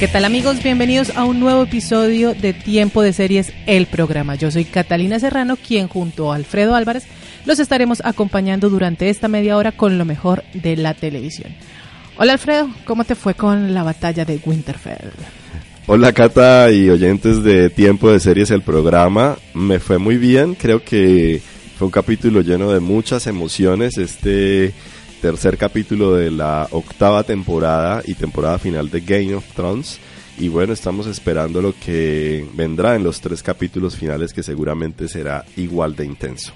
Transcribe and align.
¿Qué 0.00 0.08
tal 0.08 0.24
amigos? 0.24 0.62
Bienvenidos 0.62 1.14
a 1.14 1.26
un 1.26 1.40
nuevo 1.40 1.64
episodio 1.64 2.32
de 2.32 2.54
Tiempo 2.54 3.02
de 3.02 3.12
Series, 3.12 3.52
el 3.66 3.84
programa. 3.84 4.34
Yo 4.34 4.50
soy 4.50 4.64
Catalina 4.64 5.20
Serrano, 5.20 5.58
quien 5.58 5.88
junto 5.88 6.32
a 6.32 6.36
Alfredo 6.36 6.74
Álvarez 6.74 7.04
los 7.44 7.58
estaremos 7.58 8.00
acompañando 8.02 8.70
durante 8.70 9.10
esta 9.10 9.28
media 9.28 9.58
hora 9.58 9.72
con 9.72 9.98
lo 9.98 10.06
mejor 10.06 10.42
de 10.54 10.78
la 10.78 10.94
televisión. 10.94 11.54
Hola 12.16 12.32
Alfredo, 12.32 12.70
¿cómo 12.86 13.04
te 13.04 13.14
fue 13.14 13.34
con 13.34 13.74
la 13.74 13.82
batalla 13.82 14.24
de 14.24 14.40
Winterfell? 14.42 15.10
Hola 15.86 16.14
Cata 16.14 16.72
y 16.72 16.88
oyentes 16.88 17.42
de 17.42 17.68
Tiempo 17.68 18.10
de 18.10 18.20
Series, 18.20 18.50
el 18.52 18.62
programa. 18.62 19.36
Me 19.52 19.80
fue 19.80 19.98
muy 19.98 20.16
bien, 20.16 20.54
creo 20.54 20.82
que 20.82 21.42
fue 21.76 21.84
un 21.84 21.92
capítulo 21.92 22.40
lleno 22.40 22.72
de 22.72 22.80
muchas 22.80 23.26
emociones. 23.26 23.98
Este 23.98 24.72
tercer 25.20 25.58
capítulo 25.58 26.14
de 26.14 26.30
la 26.30 26.66
octava 26.70 27.22
temporada 27.22 28.02
y 28.06 28.14
temporada 28.14 28.58
final 28.58 28.90
de 28.90 29.00
Game 29.00 29.34
of 29.34 29.44
Thrones. 29.54 29.98
Y 30.38 30.48
bueno, 30.48 30.72
estamos 30.72 31.06
esperando 31.06 31.60
lo 31.60 31.74
que 31.78 32.46
vendrá 32.54 32.96
en 32.96 33.04
los 33.04 33.20
tres 33.20 33.42
capítulos 33.42 33.96
finales 33.96 34.32
que 34.32 34.42
seguramente 34.42 35.06
será 35.08 35.44
igual 35.56 35.94
de 35.94 36.06
intenso. 36.06 36.52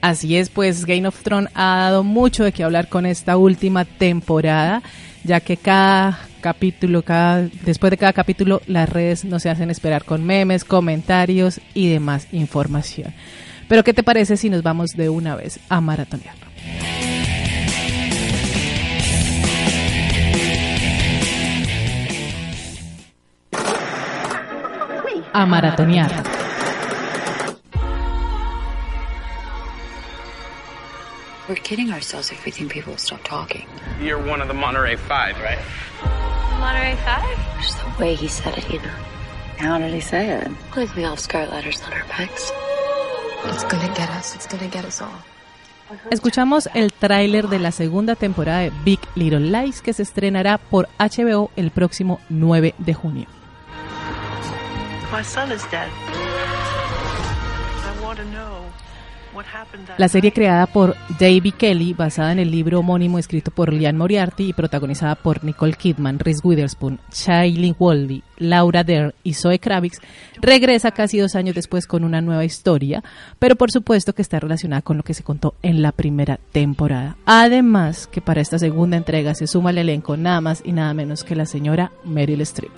Así 0.00 0.36
es, 0.36 0.48
pues 0.48 0.86
Game 0.86 1.06
of 1.06 1.22
Thrones 1.22 1.50
ha 1.54 1.76
dado 1.76 2.02
mucho 2.02 2.42
de 2.42 2.52
qué 2.52 2.64
hablar 2.64 2.88
con 2.88 3.04
esta 3.04 3.36
última 3.36 3.84
temporada, 3.84 4.82
ya 5.22 5.40
que 5.40 5.58
cada 5.58 6.18
capítulo, 6.40 7.02
cada, 7.02 7.42
después 7.64 7.90
de 7.90 7.98
cada 7.98 8.14
capítulo, 8.14 8.62
las 8.66 8.88
redes 8.88 9.26
no 9.26 9.38
se 9.38 9.50
hacen 9.50 9.70
esperar 9.70 10.04
con 10.04 10.24
memes, 10.24 10.64
comentarios 10.64 11.60
y 11.74 11.90
demás 11.90 12.28
información. 12.32 13.12
Pero 13.68 13.84
¿qué 13.84 13.92
te 13.92 14.02
parece 14.02 14.38
si 14.38 14.48
nos 14.48 14.62
vamos 14.62 14.92
de 14.96 15.10
una 15.10 15.36
vez 15.36 15.60
a 15.68 15.82
maratonearlo? 15.82 16.46
A 25.32 25.46
maratonear. 25.46 26.08
We're 31.48 31.54
kidding 31.56 31.92
ourselves 31.92 32.30
if 32.32 32.44
we 32.44 32.50
think 32.50 32.72
people 32.72 32.92
will 32.92 32.98
stop 32.98 33.20
talking. 33.24 33.66
You're 34.00 34.18
one 34.18 34.40
of 34.40 34.48
the 34.48 34.54
Monterey 34.54 34.96
Five, 34.96 35.40
right? 35.40 35.58
Monterey 36.58 36.96
Five? 37.04 37.62
Just 37.62 37.78
the 37.78 38.02
way 38.02 38.14
he 38.14 38.28
said 38.28 38.58
it, 38.58 38.68
you 38.70 38.78
know. 38.80 38.96
How 39.58 39.78
did 39.78 39.92
he 39.92 40.00
say 40.00 40.30
it? 40.30 40.48
Please 40.72 40.94
we 40.96 41.04
all 41.04 41.10
have 41.10 41.20
scarlet 41.20 41.52
letters 41.52 41.80
on 41.86 41.92
our 41.92 42.04
backs. 42.08 42.50
It's 43.44 43.64
gonna 43.64 43.92
get 43.94 44.10
us. 44.10 44.34
It's 44.34 44.46
gonna 44.46 44.68
get 44.68 44.84
us 44.84 45.00
all. 45.00 45.14
Escuchamos 46.10 46.68
el 46.74 46.92
tráiler 46.92 47.48
de 47.48 47.58
la 47.58 47.72
segunda 47.72 48.14
temporada 48.14 48.60
de 48.60 48.72
Big 48.84 49.00
Little 49.16 49.40
Lies 49.40 49.82
que 49.82 49.92
se 49.92 50.02
estrenará 50.02 50.58
por 50.58 50.88
HBO 50.98 51.50
el 51.56 51.70
próximo 51.70 52.20
9 52.28 52.74
de 52.78 52.94
junio. 52.94 53.39
La 59.98 60.08
serie 60.08 60.32
creada 60.32 60.66
por 60.66 60.96
David 61.18 61.54
Kelly, 61.54 61.94
basada 61.94 62.32
en 62.32 62.38
el 62.38 62.50
libro 62.50 62.80
homónimo 62.80 63.18
escrito 63.18 63.50
por 63.50 63.72
Lian 63.72 63.96
Moriarty 63.96 64.48
y 64.48 64.52
protagonizada 64.52 65.14
por 65.14 65.44
Nicole 65.44 65.74
Kidman, 65.74 66.18
Reese 66.18 66.40
Witherspoon, 66.42 67.00
Shailene 67.12 67.76
Woodley, 67.78 68.22
Laura 68.38 68.84
Dern 68.84 69.12
y 69.22 69.34
Zoe 69.34 69.58
Kravitz, 69.58 69.98
regresa 70.40 70.90
casi 70.90 71.18
dos 71.18 71.34
años 71.34 71.54
después 71.54 71.86
con 71.86 72.04
una 72.04 72.20
nueva 72.20 72.44
historia, 72.44 73.02
pero 73.38 73.56
por 73.56 73.70
supuesto 73.70 74.14
que 74.14 74.22
está 74.22 74.40
relacionada 74.40 74.82
con 74.82 74.96
lo 74.96 75.02
que 75.02 75.14
se 75.14 75.22
contó 75.22 75.54
en 75.62 75.82
la 75.82 75.92
primera 75.92 76.38
temporada. 76.52 77.16
Además, 77.26 78.06
que 78.06 78.20
para 78.20 78.40
esta 78.40 78.58
segunda 78.58 78.96
entrega 78.96 79.34
se 79.34 79.46
suma 79.46 79.70
al 79.70 79.78
elenco 79.78 80.16
nada 80.16 80.40
más 80.40 80.62
y 80.64 80.72
nada 80.72 80.94
menos 80.94 81.24
que 81.24 81.36
la 81.36 81.46
señora 81.46 81.92
Meryl 82.04 82.40
Streep. 82.42 82.72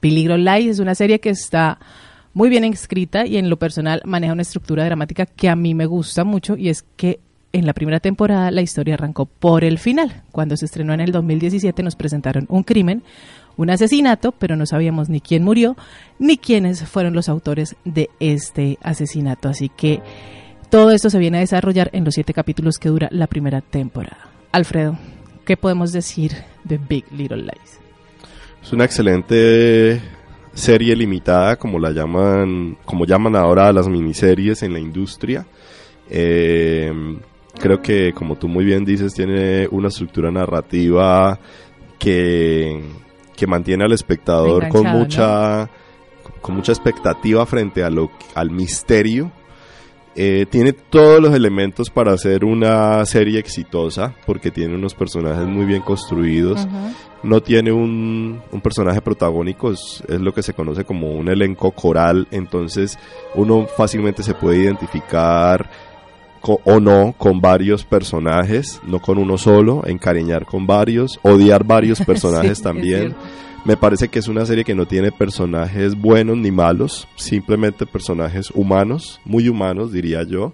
Peligro 0.00 0.36
Lies 0.36 0.72
es 0.72 0.78
una 0.78 0.94
serie 0.94 1.20
que 1.20 1.30
está 1.30 1.78
muy 2.34 2.48
bien 2.48 2.64
escrita 2.64 3.26
y 3.26 3.36
en 3.36 3.50
lo 3.50 3.58
personal 3.58 4.00
maneja 4.04 4.32
una 4.32 4.42
estructura 4.42 4.84
dramática 4.84 5.26
que 5.26 5.48
a 5.48 5.56
mí 5.56 5.74
me 5.74 5.86
gusta 5.86 6.24
mucho 6.24 6.56
y 6.56 6.68
es 6.68 6.84
que 6.96 7.20
en 7.52 7.66
la 7.66 7.72
primera 7.72 8.00
temporada 8.00 8.50
la 8.50 8.60
historia 8.60 8.94
arrancó 8.94 9.26
por 9.26 9.64
el 9.64 9.78
final. 9.78 10.22
Cuando 10.30 10.56
se 10.56 10.66
estrenó 10.66 10.92
en 10.92 11.00
el 11.00 11.12
2017 11.12 11.82
nos 11.82 11.96
presentaron 11.96 12.46
un 12.48 12.62
crimen, 12.62 13.02
un 13.56 13.70
asesinato, 13.70 14.32
pero 14.32 14.56
no 14.56 14.66
sabíamos 14.66 15.08
ni 15.08 15.20
quién 15.20 15.42
murió 15.42 15.76
ni 16.18 16.36
quiénes 16.36 16.84
fueron 16.84 17.14
los 17.14 17.28
autores 17.28 17.76
de 17.84 18.10
este 18.20 18.78
asesinato. 18.82 19.48
Así 19.48 19.68
que 19.68 20.00
todo 20.70 20.90
esto 20.90 21.10
se 21.10 21.18
viene 21.18 21.38
a 21.38 21.40
desarrollar 21.40 21.90
en 21.92 22.04
los 22.04 22.14
siete 22.14 22.34
capítulos 22.34 22.78
que 22.78 22.90
dura 22.90 23.08
la 23.10 23.26
primera 23.26 23.62
temporada. 23.62 24.28
Alfredo, 24.52 24.98
¿qué 25.44 25.56
podemos 25.56 25.92
decir 25.92 26.32
de 26.64 26.78
Big 26.78 27.04
Little 27.10 27.38
Lies? 27.38 27.87
Es 28.68 28.74
una 28.74 28.84
excelente 28.84 29.98
serie 30.52 30.94
limitada, 30.94 31.56
como 31.56 31.78
la 31.78 31.90
llaman, 31.90 32.76
como 32.84 33.06
llaman 33.06 33.34
ahora 33.34 33.68
a 33.68 33.72
las 33.72 33.88
miniseries 33.88 34.62
en 34.62 34.74
la 34.74 34.78
industria. 34.78 35.46
Eh, 36.10 36.92
creo 37.58 37.80
que, 37.80 38.12
como 38.12 38.36
tú 38.36 38.46
muy 38.46 38.66
bien 38.66 38.84
dices, 38.84 39.14
tiene 39.14 39.66
una 39.70 39.88
estructura 39.88 40.30
narrativa 40.30 41.38
que, 41.98 42.78
que 43.34 43.46
mantiene 43.46 43.84
al 43.84 43.92
espectador 43.92 44.68
con 44.68 44.86
mucha, 44.86 45.70
con 46.42 46.56
mucha 46.56 46.72
expectativa 46.72 47.46
frente 47.46 47.82
a 47.82 47.88
lo, 47.88 48.10
al 48.34 48.50
misterio. 48.50 49.32
Eh, 50.14 50.44
tiene 50.50 50.74
todos 50.74 51.22
los 51.22 51.32
elementos 51.32 51.88
para 51.88 52.12
hacer 52.12 52.44
una 52.44 53.02
serie 53.06 53.38
exitosa, 53.38 54.14
porque 54.26 54.50
tiene 54.50 54.74
unos 54.74 54.92
personajes 54.92 55.46
muy 55.46 55.64
bien 55.64 55.80
construidos. 55.80 56.68
No 57.22 57.40
tiene 57.42 57.72
un, 57.72 58.40
un 58.52 58.60
personaje 58.60 59.00
protagónico, 59.02 59.72
es, 59.72 60.02
es 60.08 60.20
lo 60.20 60.32
que 60.32 60.42
se 60.42 60.54
conoce 60.54 60.84
como 60.84 61.10
un 61.12 61.28
elenco 61.28 61.72
coral, 61.72 62.28
entonces 62.30 62.96
uno 63.34 63.66
fácilmente 63.66 64.22
se 64.22 64.34
puede 64.34 64.58
identificar 64.58 65.68
co- 66.40 66.60
o 66.64 66.78
no 66.78 67.14
con 67.18 67.40
varios 67.40 67.84
personajes, 67.84 68.80
no 68.86 69.00
con 69.00 69.18
uno 69.18 69.36
solo, 69.36 69.82
encariñar 69.86 70.46
con 70.46 70.66
varios, 70.66 71.18
odiar 71.22 71.64
varios 71.64 72.00
personajes 72.06 72.58
Sí, 72.58 72.64
también. 72.64 73.14
Me 73.64 73.76
parece 73.76 74.06
que 74.08 74.20
es 74.20 74.28
una 74.28 74.46
serie 74.46 74.62
que 74.64 74.76
no 74.76 74.86
tiene 74.86 75.10
personajes 75.10 75.96
buenos 76.00 76.36
ni 76.38 76.52
malos, 76.52 77.08
simplemente 77.16 77.84
personajes 77.84 78.50
humanos, 78.54 79.20
muy 79.24 79.48
humanos 79.48 79.90
diría 79.92 80.22
yo. 80.22 80.52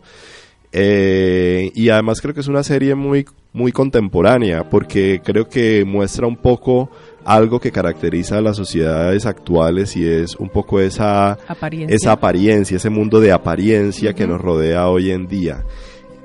Eh, 0.73 1.71
y 1.75 1.91
además 1.91 2.21
creo 2.21 2.35
que 2.35 2.41
es 2.41 2.49
una 2.49 2.63
serie 2.63 2.95
muy, 2.95 3.27
muy 3.55 3.73
contemporánea, 3.73 4.69
porque 4.69 5.23
creo 5.25 5.49
que 5.49 5.85
muestra 5.87 6.27
un 6.27 6.37
poco 6.37 6.91
algo 7.25 7.59
que 7.61 7.71
caracteriza 7.73 8.37
a 8.39 8.41
las 8.43 8.57
sociedades 8.57 9.25
actuales 9.25 9.97
y 9.97 10.07
es 10.07 10.35
un 10.37 10.49
poco 10.51 10.81
esa, 10.81 11.39
Apariencia. 11.49 11.95
esa 11.97 12.13
apariencia, 12.13 12.77
ese 12.77 12.91
mundo 12.91 13.21
de 13.21 13.33
apariencia 13.33 14.13
que 14.13 14.27
nos 14.27 14.41
rodea 14.43 14.89
hoy 14.89 15.11
en 15.13 15.27
día. 15.29 15.65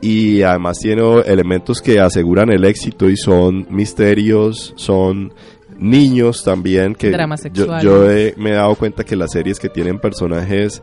Y 0.02 0.42
además 0.42 0.80
tiene 0.80 1.04
elementos 1.26 1.82
que 1.82 2.00
aseguran 2.00 2.50
el 2.50 2.66
éxito 2.66 3.08
y 3.10 3.16
son 3.16 3.68
misterios, 3.70 4.74
son 4.76 5.32
niños 5.78 6.44
también 6.44 6.96
que 6.96 7.12
yo, 7.54 7.80
yo 7.80 8.10
he- 8.12 8.34
me 8.38 8.50
he 8.50 8.54
dado 8.54 8.76
cuenta 8.76 9.04
que 9.06 9.16
las 9.16 9.32
series 9.32 9.60
que 9.60 9.70
tienen 9.70 10.00
personajes 10.00 10.82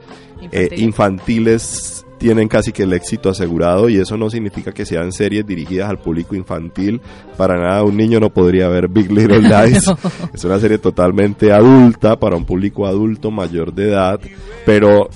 eh, 0.52 0.68
Infantil. 0.80 0.80
infantiles 0.84 2.05
tienen 2.18 2.48
casi 2.48 2.72
que 2.72 2.84
el 2.84 2.92
éxito 2.92 3.28
asegurado 3.28 3.88
y 3.88 3.98
eso 3.98 4.16
no 4.16 4.30
significa 4.30 4.72
que 4.72 4.86
sean 4.86 5.12
series 5.12 5.46
dirigidas 5.46 5.90
al 5.90 5.98
público 5.98 6.34
infantil. 6.34 7.00
Para 7.36 7.56
nada, 7.58 7.82
un 7.82 7.96
niño 7.96 8.20
no 8.20 8.30
podría 8.30 8.68
ver 8.68 8.88
Big 8.88 9.10
Little 9.10 9.40
Lies. 9.66 9.84
Es 10.32 10.44
una 10.44 10.58
serie 10.58 10.78
totalmente 10.78 11.52
adulta 11.52 12.18
para 12.18 12.36
un 12.36 12.44
público 12.44 12.86
adulto 12.86 13.30
mayor 13.30 13.72
de 13.72 13.90
edad, 13.90 14.20
pero 14.64 15.08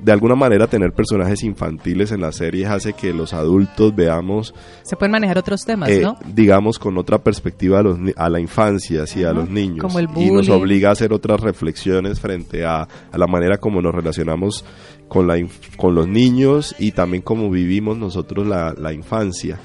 de 0.00 0.12
alguna 0.12 0.34
manera 0.34 0.66
tener 0.66 0.92
personajes 0.92 1.42
infantiles 1.42 2.12
en 2.12 2.20
las 2.20 2.36
series 2.36 2.68
hace 2.68 2.92
que 2.92 3.12
los 3.12 3.32
adultos 3.34 3.94
veamos 3.94 4.54
Se 4.82 4.96
pueden 4.96 5.12
manejar 5.12 5.38
otros 5.38 5.64
temas, 5.64 5.90
eh, 5.90 6.00
¿no? 6.00 6.16
digamos, 6.26 6.78
con 6.78 6.96
otra 6.98 7.18
perspectiva 7.18 7.80
a, 7.80 7.82
los 7.82 7.98
a 8.16 8.28
la 8.28 8.40
infancia, 8.40 9.06
sí, 9.06 9.24
a 9.24 9.32
los 9.32 9.50
niños. 9.50 9.80
como 9.80 9.98
el 9.98 10.08
y 10.16 10.30
nos 10.30 10.48
obliga 10.48 10.88
a 10.88 10.92
hacer 10.92 11.12
otras 11.12 11.40
reflexiones 11.40 12.20
frente 12.20 12.64
a, 12.64 12.82
a 12.82 13.18
la 13.18 13.26
manera 13.26 13.58
como 13.58 13.82
nos 13.82 13.94
relacionamos 13.94 14.64
con, 15.08 15.26
la, 15.26 15.36
con 15.76 15.94
los 15.94 16.06
niños 16.06 16.74
y 16.78 16.92
también 16.92 17.22
cómo 17.22 17.50
vivimos 17.50 17.96
nosotros 17.96 18.46
la, 18.46 18.74
la 18.78 18.92
infancia. 18.92 19.58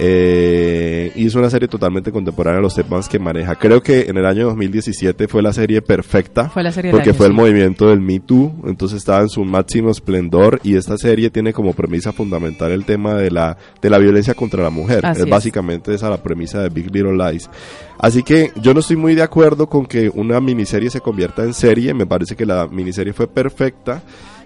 Eh, 0.00 1.10
y 1.16 1.26
es 1.26 1.34
una 1.34 1.50
serie 1.50 1.66
totalmente 1.66 2.12
contemporánea 2.12 2.60
a 2.60 2.62
los 2.62 2.74
temas 2.74 3.08
que 3.08 3.18
maneja. 3.18 3.56
Creo 3.56 3.82
que 3.82 4.02
en 4.02 4.16
el 4.16 4.26
año 4.26 4.46
2017 4.46 5.26
fue 5.26 5.42
la 5.42 5.52
serie 5.52 5.82
perfecta. 5.82 6.48
Fue 6.48 6.62
la 6.62 6.70
serie 6.72 6.90
del 6.90 6.96
porque 6.98 7.10
año, 7.10 7.16
fue 7.16 7.26
el 7.26 7.32
sí. 7.32 7.36
movimiento 7.36 7.88
del 7.88 8.00
Me 8.00 8.20
Too, 8.20 8.52
entonces 8.66 8.98
estaba 8.98 9.20
en 9.22 9.28
su 9.28 9.44
máximo 9.44 9.90
esplendor 9.90 10.60
y 10.62 10.76
esta 10.76 10.96
serie 10.98 11.30
tiene 11.30 11.52
como 11.52 11.72
premisa 11.72 12.12
fundamental 12.12 12.70
el 12.70 12.84
tema 12.84 13.14
de 13.14 13.30
la, 13.30 13.56
de 13.82 13.90
la 13.90 13.98
violencia 13.98 14.34
contra 14.34 14.62
la 14.62 14.70
mujer. 14.70 15.04
Así 15.04 15.20
es 15.22 15.26
es. 15.26 15.30
básicamente 15.30 15.92
esa 15.92 16.08
la 16.10 16.22
premisa 16.22 16.62
de 16.62 16.68
Big 16.68 16.94
Little 16.94 17.16
Lies. 17.16 17.50
Así 17.98 18.22
que 18.22 18.52
yo 18.62 18.72
no 18.74 18.80
estoy 18.80 18.96
muy 18.96 19.14
de 19.16 19.22
acuerdo 19.22 19.68
con 19.68 19.84
que 19.84 20.08
una 20.14 20.40
miniserie 20.40 20.90
se 20.90 21.00
convierta 21.00 21.42
en 21.42 21.52
serie, 21.54 21.92
me 21.92 22.06
parece 22.06 22.36
que 22.36 22.46
la 22.46 22.68
miniserie 22.68 23.12
fue 23.12 23.26
perfecta. 23.26 24.02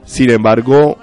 Sin 0.06 0.30
embargo, 0.30 0.96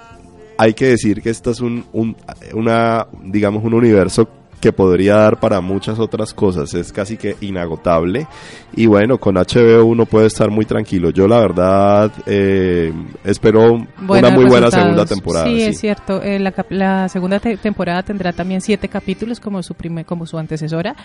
hay 0.58 0.74
que 0.74 0.88
decir 0.88 1.22
que 1.22 1.30
esta 1.30 1.52
es 1.52 1.62
un, 1.62 1.86
un- 1.94 2.16
una, 2.54 3.06
digamos, 3.24 3.64
un 3.64 3.76
universo 3.76 4.28
que 4.60 4.74
podría 4.74 5.16
dar 5.16 5.40
para 5.40 5.62
muchas 5.62 6.00
otras 6.00 6.34
cosas, 6.34 6.74
es 6.74 6.92
casi 6.92 7.18
que 7.18 7.36
inagotable 7.42 8.28
y 8.76 8.86
bueno, 8.86 9.18
con 9.18 9.36
HBO 9.36 9.86
uno 9.86 10.06
puede 10.06 10.28
estar 10.28 10.50
muy 10.52 10.66
tranquilo. 10.66 11.10
Yo 11.12 11.28
la 11.28 11.40
verdad 11.40 12.12
eh, 12.26 12.94
espero 13.24 13.74
una 14.08 14.30
muy 14.30 14.46
buena 14.46 14.70
segunda 14.70 15.06
temporada. 15.06 15.46
Sí, 15.46 15.56
sí. 15.60 15.66
es 15.66 15.80
cierto. 15.80 16.22
Eh, 16.22 16.40
la, 16.40 16.54
la 16.70 17.10
segunda 17.10 17.40
te- 17.40 17.58
temporada 17.58 18.04
tendrá 18.04 18.32
también 18.34 18.62
siete 18.62 18.88
capítulos 18.88 19.40
como 19.40 19.64
su 19.64 19.74
prime- 19.74 20.06
como 20.06 20.26
su 20.26 20.38
antecesora. 20.38 20.96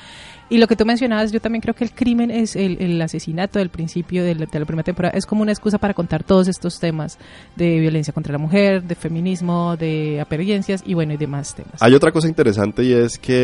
Y 0.50 0.58
lo 0.58 0.66
que 0.66 0.76
tú 0.76 0.84
mencionabas, 0.84 1.32
yo 1.32 1.40
también 1.40 1.62
creo 1.62 1.74
que 1.74 1.84
el 1.84 1.92
crimen 1.92 2.30
es 2.30 2.54
el, 2.54 2.76
el 2.80 3.00
asesinato 3.00 3.58
del 3.58 3.70
principio 3.70 4.22
de 4.24 4.34
la, 4.34 4.46
de 4.46 4.58
la 4.60 4.66
primera 4.66 4.84
temporada. 4.84 5.16
Es 5.16 5.24
como 5.26 5.40
una 5.42 5.52
excusa 5.52 5.78
para 5.78 5.94
contar 5.94 6.22
todos 6.22 6.48
estos 6.48 6.78
temas 6.80 7.18
de 7.56 7.78
violencia 7.80 8.12
contra 8.12 8.32
la 8.32 8.38
mujer, 8.38 8.82
de 8.82 8.94
feminismo, 8.94 9.76
de 9.76 10.20
apariencias 10.20 10.82
y 10.84 10.92
bueno, 10.94 11.14
y 11.14 11.16
demás 11.16 11.54
temas. 11.54 11.80
Hay 11.80 11.94
otra 11.94 12.12
cosa 12.12 12.28
interesante 12.28 12.84
y 12.84 12.92
es 12.92 13.18
que 13.18 13.43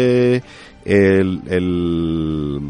el, 0.84 1.40
el, 1.48 2.60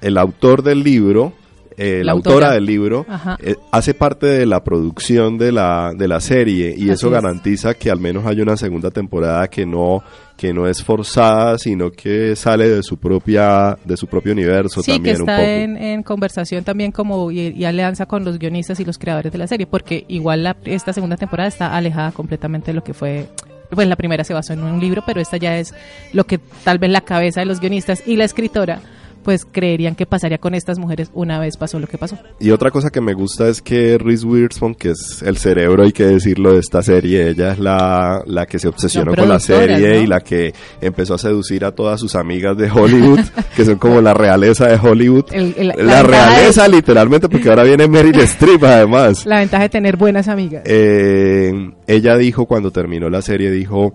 el 0.00 0.18
autor 0.18 0.62
del 0.62 0.82
libro, 0.82 1.32
eh, 1.76 1.98
la, 1.98 2.04
La 2.04 2.12
autora, 2.12 2.34
autora. 2.34 2.52
del 2.52 2.66
libro, 2.66 3.06
eh, 3.40 3.56
hace 3.70 3.94
parte 3.94 4.26
de 4.26 4.44
la 4.46 4.62
producción 4.62 5.38
de 5.38 5.52
la, 5.52 5.92
de 5.96 6.06
la 6.06 6.20
serie 6.20 6.70
y 6.76 6.82
Así 6.82 6.90
eso 6.90 7.06
es. 7.06 7.12
garantiza 7.14 7.74
que 7.74 7.90
al 7.90 7.98
menos 7.98 8.26
haya 8.26 8.42
una 8.42 8.56
segunda 8.56 8.90
temporada 8.90 9.48
que 9.48 9.64
no 9.66 10.02
que 10.36 10.52
no 10.52 10.66
es 10.66 10.82
forzada 10.82 11.56
sino 11.58 11.90
que 11.90 12.34
sale 12.36 12.68
de 12.68 12.82
su 12.82 12.96
propia 12.98 13.76
de 13.84 13.96
su 13.96 14.06
propio 14.06 14.32
universo 14.32 14.82
Sí, 14.82 14.92
que 14.92 14.96
también 15.14 15.16
un 15.16 15.22
está 15.22 15.36
poco 15.36 15.48
en, 15.48 15.76
en 15.76 16.02
conversación 16.02 16.64
también 16.64 16.90
como 16.92 17.30
y, 17.30 17.40
y 17.48 17.64
alianza 17.64 18.06
con 18.06 18.24
los 18.24 18.38
guionistas 18.38 18.78
y 18.80 18.84
los 18.84 18.98
creadores 18.98 19.30
de 19.32 19.38
la 19.38 19.46
serie, 19.46 19.66
porque 19.66 20.04
igual 20.08 20.42
la- 20.42 20.56
esta 20.64 20.92
segunda 20.92 21.16
temporada 21.16 21.48
está 21.48 21.74
alejada 21.76 22.12
completamente 22.12 22.66
de 22.72 22.74
lo 22.74 22.82
que 22.84 22.92
fue, 22.92 23.28
pues 23.74 23.88
la 23.88 23.96
primera 23.96 24.24
se 24.24 24.34
basó 24.34 24.52
en 24.52 24.62
un 24.62 24.80
libro, 24.80 25.02
pero 25.06 25.20
esta 25.20 25.36
ya 25.36 25.58
es 25.58 25.74
lo 26.12 26.24
que 26.24 26.38
tal 26.38 26.78
vez 26.78 26.90
la 26.90 27.00
cabeza 27.00 27.40
de 27.40 27.46
los 27.46 27.60
guionistas 27.60 28.02
y 28.06 28.16
la 28.16 28.24
escritora 28.24 28.80
pues 29.22 29.46
creerían 29.50 29.94
que 29.94 30.06
pasaría 30.06 30.38
con 30.38 30.54
estas 30.54 30.78
mujeres 30.78 31.10
una 31.14 31.38
vez 31.38 31.56
pasó 31.56 31.78
lo 31.78 31.86
que 31.86 31.98
pasó. 31.98 32.18
Y 32.40 32.50
otra 32.50 32.70
cosa 32.70 32.90
que 32.90 33.00
me 33.00 33.14
gusta 33.14 33.48
es 33.48 33.62
que 33.62 33.98
Reese 33.98 34.26
Witherspoon, 34.26 34.74
que 34.74 34.90
es 34.90 35.22
el 35.22 35.36
cerebro, 35.38 35.84
hay 35.84 35.92
que 35.92 36.04
decirlo, 36.04 36.52
de 36.54 36.60
esta 36.60 36.82
serie, 36.82 37.28
ella 37.30 37.52
es 37.52 37.58
la, 37.58 38.22
la 38.26 38.46
que 38.46 38.58
se 38.58 38.68
obsesionó 38.68 39.14
con 39.14 39.28
la 39.28 39.38
serie 39.40 39.94
¿no? 39.96 40.00
y 40.02 40.06
la 40.06 40.20
que 40.20 40.52
empezó 40.80 41.14
a 41.14 41.18
seducir 41.18 41.64
a 41.64 41.72
todas 41.72 42.00
sus 42.00 42.14
amigas 42.14 42.56
de 42.56 42.70
Hollywood, 42.70 43.20
que 43.56 43.64
son 43.64 43.76
como 43.76 44.00
la 44.00 44.14
realeza 44.14 44.66
de 44.66 44.76
Hollywood. 44.76 45.26
El- 45.32 45.54
el- 45.56 45.86
la, 45.86 46.02
realeza, 46.02 46.66
literalmente, 46.68 47.28
porque 47.28 47.48
ahora 47.48 47.62
viene 47.64 47.86
Meryl 47.88 48.18
Streep, 48.20 48.62
además. 48.64 49.24
La 49.26 49.38
ventaja 49.38 49.62
de 49.64 49.68
tener 49.68 49.96
buenas 49.96 50.28
amigas. 50.28 50.62
Eh, 50.66 51.52
ella 51.86 52.16
dijo 52.16 52.46
cuando 52.46 52.70
terminó 52.70 53.08
la 53.10 53.22
serie, 53.22 53.50
dijo, 53.50 53.94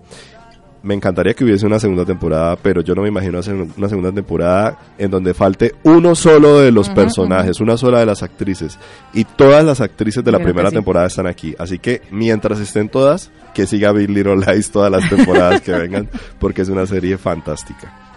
me 0.82 0.94
encantaría 0.94 1.34
que 1.34 1.44
hubiese 1.44 1.66
una 1.66 1.78
segunda 1.78 2.04
temporada, 2.04 2.56
pero 2.56 2.80
yo 2.82 2.94
no 2.94 3.02
me 3.02 3.08
imagino 3.08 3.38
hacer 3.38 3.54
una 3.54 3.88
segunda 3.88 4.12
temporada 4.12 4.78
en 4.96 5.10
donde 5.10 5.34
falte 5.34 5.74
uno 5.82 6.14
solo 6.14 6.60
de 6.60 6.70
los 6.70 6.88
personajes, 6.88 7.60
una 7.60 7.76
sola 7.76 8.00
de 8.00 8.06
las 8.06 8.22
actrices. 8.22 8.78
Y 9.12 9.24
todas 9.24 9.64
las 9.64 9.80
actrices 9.80 10.22
de 10.24 10.32
la 10.32 10.38
Creo 10.38 10.46
primera 10.48 10.70
sí. 10.70 10.76
temporada 10.76 11.06
están 11.06 11.26
aquí. 11.26 11.54
Así 11.58 11.78
que 11.78 12.02
mientras 12.10 12.60
estén 12.60 12.88
todas, 12.88 13.30
que 13.54 13.66
siga 13.66 13.92
Big 13.92 14.10
Little 14.10 14.36
Lies 14.36 14.70
todas 14.70 14.90
las 14.90 15.08
temporadas 15.08 15.60
que 15.60 15.72
vengan, 15.72 16.08
porque 16.38 16.62
es 16.62 16.68
una 16.68 16.86
serie 16.86 17.18
fantástica. 17.18 18.07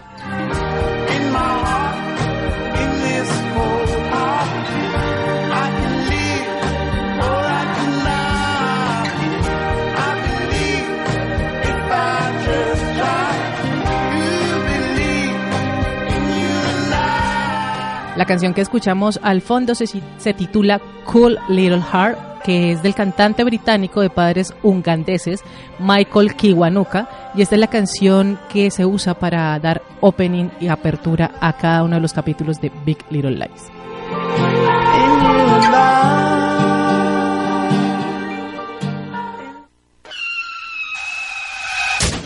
La 18.22 18.28
canción 18.28 18.54
que 18.54 18.62
escuchamos 18.62 19.20
al 19.24 19.42
fondo 19.42 19.74
se, 19.74 19.88
se 19.88 20.34
titula 20.36 20.80
Cool 21.06 21.40
Little 21.50 21.82
Heart, 21.82 22.44
que 22.44 22.72
es 22.72 22.84
del 22.84 22.94
cantante 22.94 23.44
británico 23.44 24.00
de 24.00 24.12
padres 24.12 24.54
ungandeses 24.62 25.44
Michael 25.80 26.36
Kiwanuka, 26.36 27.10
y 27.34 27.42
esta 27.42 27.56
es 27.56 27.62
la 27.62 27.66
canción 27.66 28.38
que 28.48 28.70
se 28.70 28.86
usa 28.86 29.16
para 29.16 29.58
dar 29.58 29.82
opening 30.02 30.50
y 30.60 30.68
apertura 30.68 31.32
a 31.42 31.54
cada 31.54 31.84
uno 31.84 31.96
de 31.96 32.02
los 32.02 32.14
capítulos 32.14 32.62
de 32.62 32.72
Big 32.86 33.00
Little 33.10 33.32
Lies. 33.32 33.72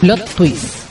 Plot 0.01 0.35
Twist. 0.35 0.84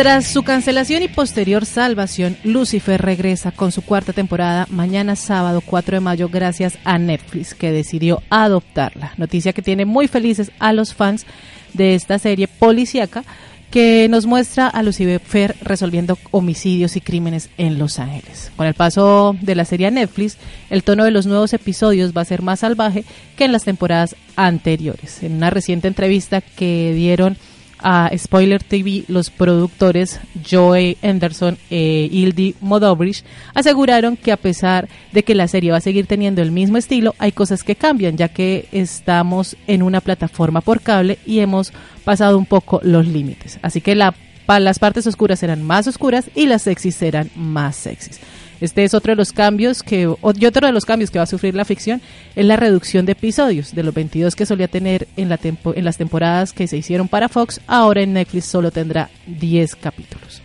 Tras 0.00 0.28
su 0.28 0.44
cancelación 0.44 1.02
y 1.02 1.08
posterior 1.08 1.66
salvación, 1.66 2.38
Lucifer 2.42 3.02
regresa 3.02 3.52
con 3.52 3.70
su 3.70 3.82
cuarta 3.82 4.14
temporada 4.14 4.66
mañana 4.70 5.14
sábado 5.14 5.60
4 5.60 5.98
de 5.98 6.00
mayo 6.00 6.30
gracias 6.30 6.78
a 6.84 6.96
Netflix 6.96 7.52
que 7.52 7.70
decidió 7.70 8.22
adoptarla. 8.30 9.12
Noticia 9.18 9.52
que 9.52 9.60
tiene 9.60 9.84
muy 9.84 10.08
felices 10.08 10.52
a 10.58 10.72
los 10.72 10.94
fans 10.94 11.26
de 11.74 11.94
esta 11.94 12.18
serie 12.18 12.48
policíaca 12.48 13.24
que 13.70 14.08
nos 14.08 14.24
muestra 14.24 14.68
a 14.68 14.82
Lucifer 14.82 15.54
resolviendo 15.60 16.16
homicidios 16.30 16.96
y 16.96 17.02
crímenes 17.02 17.50
en 17.58 17.78
Los 17.78 17.98
Ángeles. 17.98 18.52
Con 18.56 18.66
el 18.66 18.72
paso 18.72 19.36
de 19.42 19.54
la 19.54 19.66
serie 19.66 19.88
a 19.88 19.90
Netflix, 19.90 20.38
el 20.70 20.82
tono 20.82 21.04
de 21.04 21.10
los 21.10 21.26
nuevos 21.26 21.52
episodios 21.52 22.16
va 22.16 22.22
a 22.22 22.24
ser 22.24 22.40
más 22.40 22.60
salvaje 22.60 23.04
que 23.36 23.44
en 23.44 23.52
las 23.52 23.64
temporadas 23.64 24.16
anteriores. 24.34 25.22
En 25.22 25.34
una 25.34 25.50
reciente 25.50 25.88
entrevista 25.88 26.40
que 26.40 26.94
dieron 26.94 27.36
a 27.82 28.10
Spoiler 28.16 28.62
TV, 28.62 29.04
los 29.08 29.30
productores 29.30 30.20
Joey 30.48 30.96
Anderson 31.02 31.56
e 31.70 32.08
Ildi 32.10 32.54
Modobridge 32.60 33.24
aseguraron 33.54 34.16
que 34.16 34.32
a 34.32 34.36
pesar 34.36 34.88
de 35.12 35.22
que 35.22 35.34
la 35.34 35.48
serie 35.48 35.70
va 35.72 35.78
a 35.78 35.80
seguir 35.80 36.06
teniendo 36.06 36.42
el 36.42 36.50
mismo 36.52 36.76
estilo, 36.76 37.14
hay 37.18 37.32
cosas 37.32 37.62
que 37.62 37.76
cambian, 37.76 38.16
ya 38.16 38.28
que 38.28 38.68
estamos 38.72 39.56
en 39.66 39.82
una 39.82 40.00
plataforma 40.00 40.60
por 40.60 40.80
cable 40.80 41.18
y 41.26 41.40
hemos 41.40 41.72
pasado 42.04 42.38
un 42.38 42.46
poco 42.46 42.80
los 42.82 43.06
límites. 43.06 43.58
Así 43.62 43.80
que 43.80 43.94
la, 43.94 44.14
pa- 44.46 44.60
las 44.60 44.78
partes 44.78 45.06
oscuras 45.06 45.38
serán 45.40 45.62
más 45.62 45.86
oscuras 45.86 46.30
y 46.34 46.46
las 46.46 46.62
sexys 46.62 46.94
serán 46.96 47.30
más 47.36 47.76
sexys. 47.76 48.20
Este 48.60 48.84
es 48.84 48.94
otro 48.94 49.12
de 49.12 49.16
los 49.16 49.32
cambios 49.32 49.82
que, 49.82 50.06
otro 50.06 50.66
de 50.66 50.72
los 50.72 50.84
cambios 50.84 51.10
que 51.10 51.18
va 51.18 51.24
a 51.24 51.26
sufrir 51.26 51.54
la 51.54 51.64
ficción 51.64 52.02
es 52.36 52.44
la 52.44 52.56
reducción 52.56 53.06
de 53.06 53.12
episodios. 53.12 53.74
De 53.74 53.82
los 53.82 53.94
22 53.94 54.34
que 54.34 54.46
solía 54.46 54.68
tener 54.68 55.08
en, 55.16 55.28
la 55.28 55.38
en 55.42 55.84
las 55.84 55.96
temporadas 55.96 56.52
que 56.52 56.66
se 56.66 56.76
hicieron 56.76 57.08
para 57.08 57.28
Fox, 57.28 57.60
ahora 57.66 58.02
en 58.02 58.12
Netflix 58.12 58.46
solo 58.46 58.70
tendrá 58.70 59.10
10 59.26 59.76
capítulos. 59.76 60.42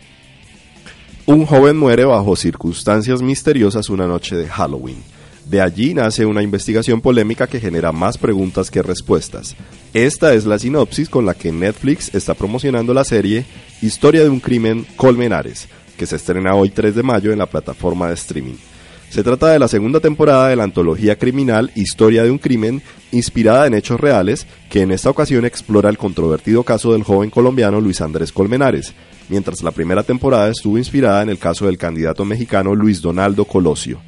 Un 1.25 1.45
joven 1.45 1.75
muere 1.75 2.05
bajo 2.05 2.35
circunstancias 2.35 3.21
misteriosas 3.21 3.89
una 3.89 4.05
noche 4.05 4.35
de 4.35 4.47
Halloween. 4.47 5.03
De 5.45 5.61
allí 5.61 5.93
nace 5.93 6.25
una 6.25 6.41
investigación 6.41 7.01
polémica 7.01 7.47
que 7.47 7.59
genera 7.59 7.91
más 7.91 8.17
preguntas 8.17 8.71
que 8.71 8.81
respuestas. 8.81 9.55
Esta 9.93 10.33
es 10.33 10.45
la 10.45 10.57
sinopsis 10.57 11.07
con 11.07 11.25
la 11.25 11.35
que 11.35 11.51
Netflix 11.51 12.13
está 12.15 12.33
promocionando 12.33 12.93
la 12.93 13.03
serie 13.03 13.45
Historia 13.81 14.23
de 14.23 14.29
un 14.29 14.39
crimen 14.39 14.85
Colmenares, 14.95 15.67
que 15.97 16.05
se 16.05 16.15
estrena 16.15 16.55
hoy 16.55 16.69
3 16.69 16.95
de 16.95 17.03
mayo 17.03 17.31
en 17.31 17.39
la 17.39 17.45
plataforma 17.45 18.07
de 18.07 18.13
streaming. 18.15 18.55
Se 19.09 19.23
trata 19.23 19.47
de 19.47 19.59
la 19.59 19.67
segunda 19.67 19.99
temporada 19.99 20.49
de 20.49 20.55
la 20.55 20.63
antología 20.63 21.17
criminal 21.17 21.71
Historia 21.75 22.23
de 22.23 22.31
un 22.31 22.37
crimen, 22.37 22.81
inspirada 23.11 23.65
en 23.65 23.73
hechos 23.73 23.99
reales, 23.99 24.45
que 24.69 24.81
en 24.81 24.91
esta 24.91 25.09
ocasión 25.09 25.45
explora 25.45 25.89
el 25.89 25.97
controvertido 25.97 26.63
caso 26.63 26.91
del 26.91 27.03
joven 27.03 27.29
colombiano 27.29 27.79
Luis 27.79 28.01
Andrés 28.01 28.31
Colmenares, 28.31 28.93
mientras 29.29 29.63
la 29.63 29.71
primera 29.71 30.03
temporada 30.03 30.49
estuvo 30.49 30.77
inspirada 30.77 31.21
en 31.21 31.29
el 31.29 31.37
caso 31.37 31.67
del 31.67 31.77
candidato 31.77 32.25
mexicano 32.25 32.75
Luis 32.75 33.01
Donaldo 33.01 33.45
Colosio. 33.45 34.01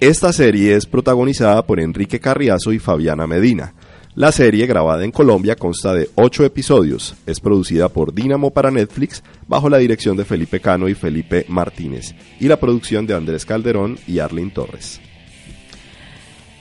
Esta 0.00 0.32
serie 0.32 0.74
es 0.74 0.86
protagonizada 0.86 1.66
por 1.66 1.80
Enrique 1.80 2.20
Carriazo 2.20 2.72
y 2.72 2.78
Fabiana 2.78 3.26
Medina. 3.26 3.74
La 4.16 4.32
serie, 4.32 4.64
grabada 4.66 5.04
en 5.04 5.10
Colombia, 5.10 5.56
consta 5.56 5.92
de 5.92 6.08
ocho 6.14 6.42
episodios. 6.42 7.14
Es 7.26 7.38
producida 7.38 7.90
por 7.90 8.14
Dynamo 8.14 8.50
para 8.50 8.70
Netflix, 8.70 9.22
bajo 9.46 9.68
la 9.68 9.76
dirección 9.76 10.16
de 10.16 10.24
Felipe 10.24 10.58
Cano 10.58 10.88
y 10.88 10.94
Felipe 10.94 11.44
Martínez, 11.48 12.14
y 12.40 12.48
la 12.48 12.58
producción 12.58 13.06
de 13.06 13.12
Andrés 13.12 13.44
Calderón 13.44 13.98
y 14.06 14.20
Arlene 14.20 14.52
Torres. 14.52 15.02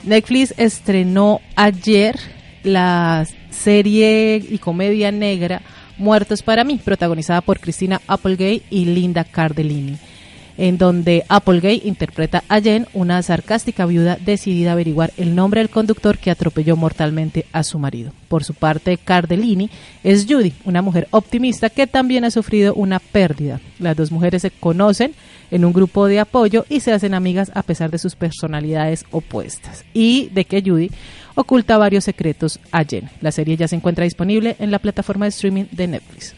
Netflix 0.03 0.53
estrenó 0.57 1.39
ayer 1.55 2.19
la 2.63 3.25
serie 3.51 4.35
y 4.50 4.57
comedia 4.57 5.13
negra 5.13 5.62
Muertos 5.97 6.43
para 6.43 6.65
mí, 6.65 6.81
protagonizada 6.83 7.39
por 7.39 7.62
Cristina 7.62 8.01
Applegate 8.05 8.63
y 8.69 8.83
Linda 8.83 9.24
Cardellini, 9.24 9.97
en 10.57 10.77
donde 10.77 11.25
Applegate 11.29 11.81
interpreta 11.85 12.43
a 12.47 12.62
Jen, 12.62 12.88
una 12.93 13.21
sarcástica 13.21 13.85
viuda 13.85 14.17
decidida 14.24 14.71
a 14.71 14.74
averiguar 14.74 15.12
el 15.17 15.35
nombre 15.35 15.62
del 15.62 15.69
conductor 15.69 16.17
que 16.17 16.31
atropelló 16.31 16.75
mortalmente 16.75 17.45
a 17.51 17.63
su 17.63 17.79
marido. 17.79 18.12
Por 18.27 18.43
su 18.43 18.53
parte, 18.53 18.97
Cardellini 18.97 19.69
es 20.03 20.25
Judy, 20.27 20.53
una 20.65 20.81
mujer 20.81 21.07
optimista 21.12 21.69
que 21.69 21.88
también 21.88 22.25
ha 22.25 22.31
sufrido 22.31 22.74
una 22.74 23.00
pérdida. 23.00 23.59
Las 23.79 23.95
dos 23.95 24.12
mujeres 24.12 24.41
se 24.41 24.51
conocen 24.51 25.13
en 25.51 25.65
un 25.65 25.74
grupo 25.74 26.07
de 26.07 26.19
apoyo 26.19 26.65
y 26.69 26.79
se 26.79 26.91
hacen 26.91 27.13
amigas 27.13 27.51
a 27.53 27.63
pesar 27.63 27.91
de 27.91 28.00
sus 28.00 28.15
personalidades 28.15 29.05
opuestas 29.12 29.85
y 29.93 30.29
de 30.33 30.45
que 30.45 30.62
Judy 30.62 30.89
oculta 31.35 31.77
varios 31.77 32.05
secretos 32.05 32.59
a 32.71 32.83
Jen. 32.83 33.09
La 33.21 33.31
serie 33.31 33.57
ya 33.57 33.67
se 33.67 33.75
encuentra 33.75 34.05
disponible 34.05 34.55
en 34.59 34.71
la 34.71 34.79
plataforma 34.79 35.25
de 35.25 35.29
streaming 35.29 35.65
de 35.71 35.88
Netflix. 35.88 36.35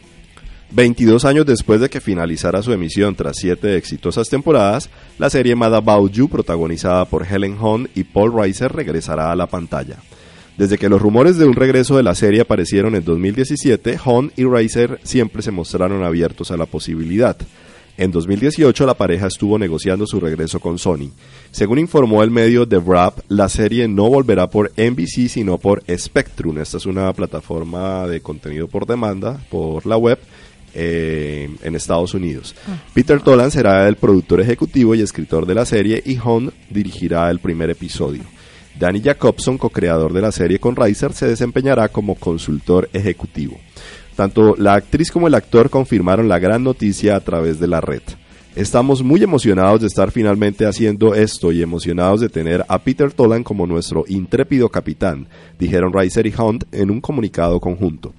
22 0.70 1.24
años 1.24 1.46
después 1.46 1.80
de 1.80 1.88
que 1.88 2.00
finalizara 2.00 2.62
su 2.62 2.72
emisión 2.72 3.14
tras 3.14 3.36
siete 3.38 3.76
exitosas 3.76 4.28
temporadas, 4.28 4.90
la 5.18 5.30
serie 5.30 5.56
Mad 5.56 5.74
About 5.74 6.12
You, 6.12 6.28
protagonizada 6.28 7.06
por 7.06 7.26
Helen 7.26 7.56
Hunt 7.58 7.88
y 7.96 8.04
Paul 8.04 8.34
Reiser, 8.34 8.72
regresará 8.72 9.32
a 9.32 9.36
la 9.36 9.46
pantalla. 9.46 9.96
Desde 10.58 10.76
que 10.76 10.88
los 10.88 11.00
rumores 11.00 11.38
de 11.38 11.46
un 11.46 11.54
regreso 11.54 11.96
de 11.96 12.02
la 12.02 12.14
serie 12.14 12.42
aparecieron 12.42 12.96
en 12.96 13.04
2017, 13.04 13.98
Hunt 14.04 14.36
y 14.36 14.44
Reiser 14.44 15.00
siempre 15.04 15.40
se 15.40 15.52
mostraron 15.52 16.02
abiertos 16.02 16.50
a 16.50 16.56
la 16.56 16.66
posibilidad. 16.66 17.36
En 17.96 18.12
2018 18.12 18.86
la 18.86 18.94
pareja 18.94 19.26
estuvo 19.26 19.58
negociando 19.58 20.06
su 20.06 20.20
regreso 20.20 20.60
con 20.60 20.78
Sony. 20.78 21.10
Según 21.50 21.78
informó 21.78 22.22
el 22.22 22.30
medio 22.30 22.68
The 22.68 22.78
Wrap, 22.78 23.20
la 23.28 23.48
serie 23.48 23.88
no 23.88 24.08
volverá 24.08 24.48
por 24.48 24.70
NBC 24.76 25.28
sino 25.28 25.58
por 25.58 25.82
Spectrum. 25.96 26.58
Esta 26.58 26.76
es 26.76 26.86
una 26.86 27.12
plataforma 27.12 28.06
de 28.06 28.20
contenido 28.20 28.68
por 28.68 28.86
demanda 28.86 29.40
por 29.50 29.84
la 29.84 29.96
web 29.96 30.18
eh, 30.80 31.50
en 31.62 31.74
Estados 31.74 32.14
Unidos. 32.14 32.54
Peter 32.94 33.20
Tolan 33.20 33.50
será 33.50 33.88
el 33.88 33.96
productor 33.96 34.40
ejecutivo 34.40 34.94
y 34.94 35.02
escritor 35.02 35.44
de 35.44 35.54
la 35.56 35.64
serie 35.64 36.00
y 36.06 36.16
Hunt 36.18 36.52
dirigirá 36.70 37.28
el 37.30 37.40
primer 37.40 37.70
episodio. 37.70 38.22
Danny 38.78 39.00
Jacobson, 39.00 39.58
co-creador 39.58 40.12
de 40.12 40.20
la 40.20 40.30
serie 40.30 40.60
con 40.60 40.76
Reiser, 40.76 41.12
se 41.12 41.26
desempeñará 41.26 41.88
como 41.88 42.14
consultor 42.14 42.88
ejecutivo. 42.92 43.58
Tanto 44.14 44.54
la 44.56 44.74
actriz 44.74 45.10
como 45.10 45.26
el 45.26 45.34
actor 45.34 45.68
confirmaron 45.68 46.28
la 46.28 46.38
gran 46.38 46.62
noticia 46.62 47.16
a 47.16 47.20
través 47.20 47.58
de 47.58 47.66
la 47.66 47.80
red. 47.80 48.02
Estamos 48.58 49.04
muy 49.04 49.22
emocionados 49.22 49.82
de 49.82 49.86
estar 49.86 50.10
finalmente 50.10 50.66
haciendo 50.66 51.14
esto 51.14 51.52
y 51.52 51.62
emocionados 51.62 52.20
de 52.20 52.28
tener 52.28 52.64
a 52.66 52.80
Peter 52.80 53.12
Tolan 53.12 53.44
como 53.44 53.68
nuestro 53.68 54.02
intrépido 54.08 54.68
capitán, 54.68 55.28
dijeron 55.60 55.92
Reiser 55.92 56.26
y 56.26 56.34
Hunt 56.36 56.64
en 56.72 56.90
un 56.90 57.00
comunicado 57.00 57.60
conjunto. 57.60 58.14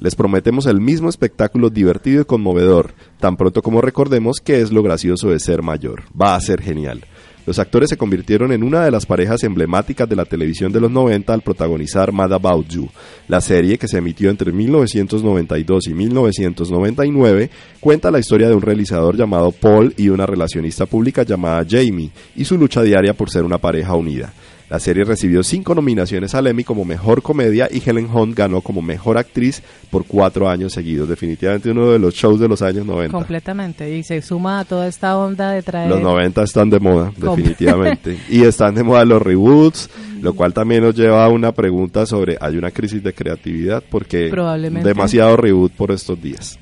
Les 0.00 0.16
prometemos 0.16 0.66
el 0.66 0.80
mismo 0.80 1.08
espectáculo 1.08 1.70
divertido 1.70 2.22
y 2.22 2.24
conmovedor, 2.24 2.92
tan 3.20 3.36
pronto 3.36 3.62
como 3.62 3.80
recordemos 3.80 4.40
que 4.40 4.60
es 4.60 4.72
lo 4.72 4.82
gracioso 4.82 5.30
de 5.30 5.38
ser 5.38 5.62
mayor. 5.62 6.02
Va 6.20 6.34
a 6.34 6.40
ser 6.40 6.60
genial. 6.60 7.04
Los 7.46 7.58
actores 7.58 7.90
se 7.90 7.98
convirtieron 7.98 8.52
en 8.52 8.62
una 8.62 8.84
de 8.84 8.90
las 8.90 9.04
parejas 9.04 9.42
emblemáticas 9.42 10.08
de 10.08 10.16
la 10.16 10.24
televisión 10.24 10.72
de 10.72 10.80
los 10.80 10.90
90 10.90 11.32
al 11.32 11.42
protagonizar 11.42 12.10
Mad 12.10 12.32
About 12.32 12.68
You. 12.68 12.88
La 13.28 13.42
serie, 13.42 13.76
que 13.76 13.86
se 13.86 13.98
emitió 13.98 14.30
entre 14.30 14.50
1992 14.50 15.88
y 15.88 15.94
1999, 15.94 17.50
cuenta 17.80 18.10
la 18.10 18.18
historia 18.18 18.48
de 18.48 18.54
un 18.54 18.62
realizador 18.62 19.16
llamado 19.16 19.52
Paul 19.52 19.92
y 19.96 20.08
una 20.08 20.24
relacionista 20.24 20.86
pública 20.86 21.22
llamada 21.22 21.66
Jamie, 21.68 22.10
y 22.34 22.44
su 22.46 22.56
lucha 22.56 22.82
diaria 22.82 23.12
por 23.12 23.30
ser 23.30 23.44
una 23.44 23.58
pareja 23.58 23.94
unida. 23.94 24.32
La 24.70 24.80
serie 24.80 25.04
recibió 25.04 25.42
cinco 25.42 25.74
nominaciones 25.74 26.34
al 26.34 26.46
Emmy 26.46 26.64
como 26.64 26.86
Mejor 26.86 27.20
Comedia 27.20 27.68
y 27.70 27.82
Helen 27.84 28.08
Hunt 28.10 28.34
ganó 28.34 28.62
como 28.62 28.80
Mejor 28.80 29.18
Actriz 29.18 29.62
por 29.90 30.06
cuatro 30.06 30.48
años 30.48 30.72
seguidos. 30.72 31.08
Definitivamente 31.08 31.70
uno 31.70 31.90
de 31.90 31.98
los 31.98 32.14
shows 32.14 32.40
de 32.40 32.48
los 32.48 32.62
años 32.62 32.86
90. 32.86 33.12
Completamente. 33.12 33.94
Y 33.94 34.02
se 34.02 34.22
suma 34.22 34.60
a 34.60 34.64
toda 34.64 34.88
esta 34.88 35.18
onda 35.18 35.50
de 35.50 35.62
traer... 35.62 35.90
Los 35.90 36.00
90 36.00 36.42
están 36.42 36.70
de 36.70 36.80
moda, 36.80 37.12
definitivamente. 37.16 38.18
y 38.30 38.42
están 38.42 38.74
de 38.74 38.82
moda 38.82 39.04
los 39.04 39.20
reboots, 39.20 39.90
lo 40.22 40.32
cual 40.32 40.54
también 40.54 40.82
nos 40.82 40.94
lleva 40.94 41.24
a 41.24 41.28
una 41.28 41.52
pregunta 41.52 42.06
sobre, 42.06 42.38
¿hay 42.40 42.56
una 42.56 42.70
crisis 42.70 43.02
de 43.02 43.12
creatividad? 43.12 43.82
Porque 43.88 44.28
Probablemente. 44.30 44.88
demasiado 44.88 45.36
reboot 45.36 45.72
por 45.72 45.92
estos 45.92 46.20
días. 46.20 46.58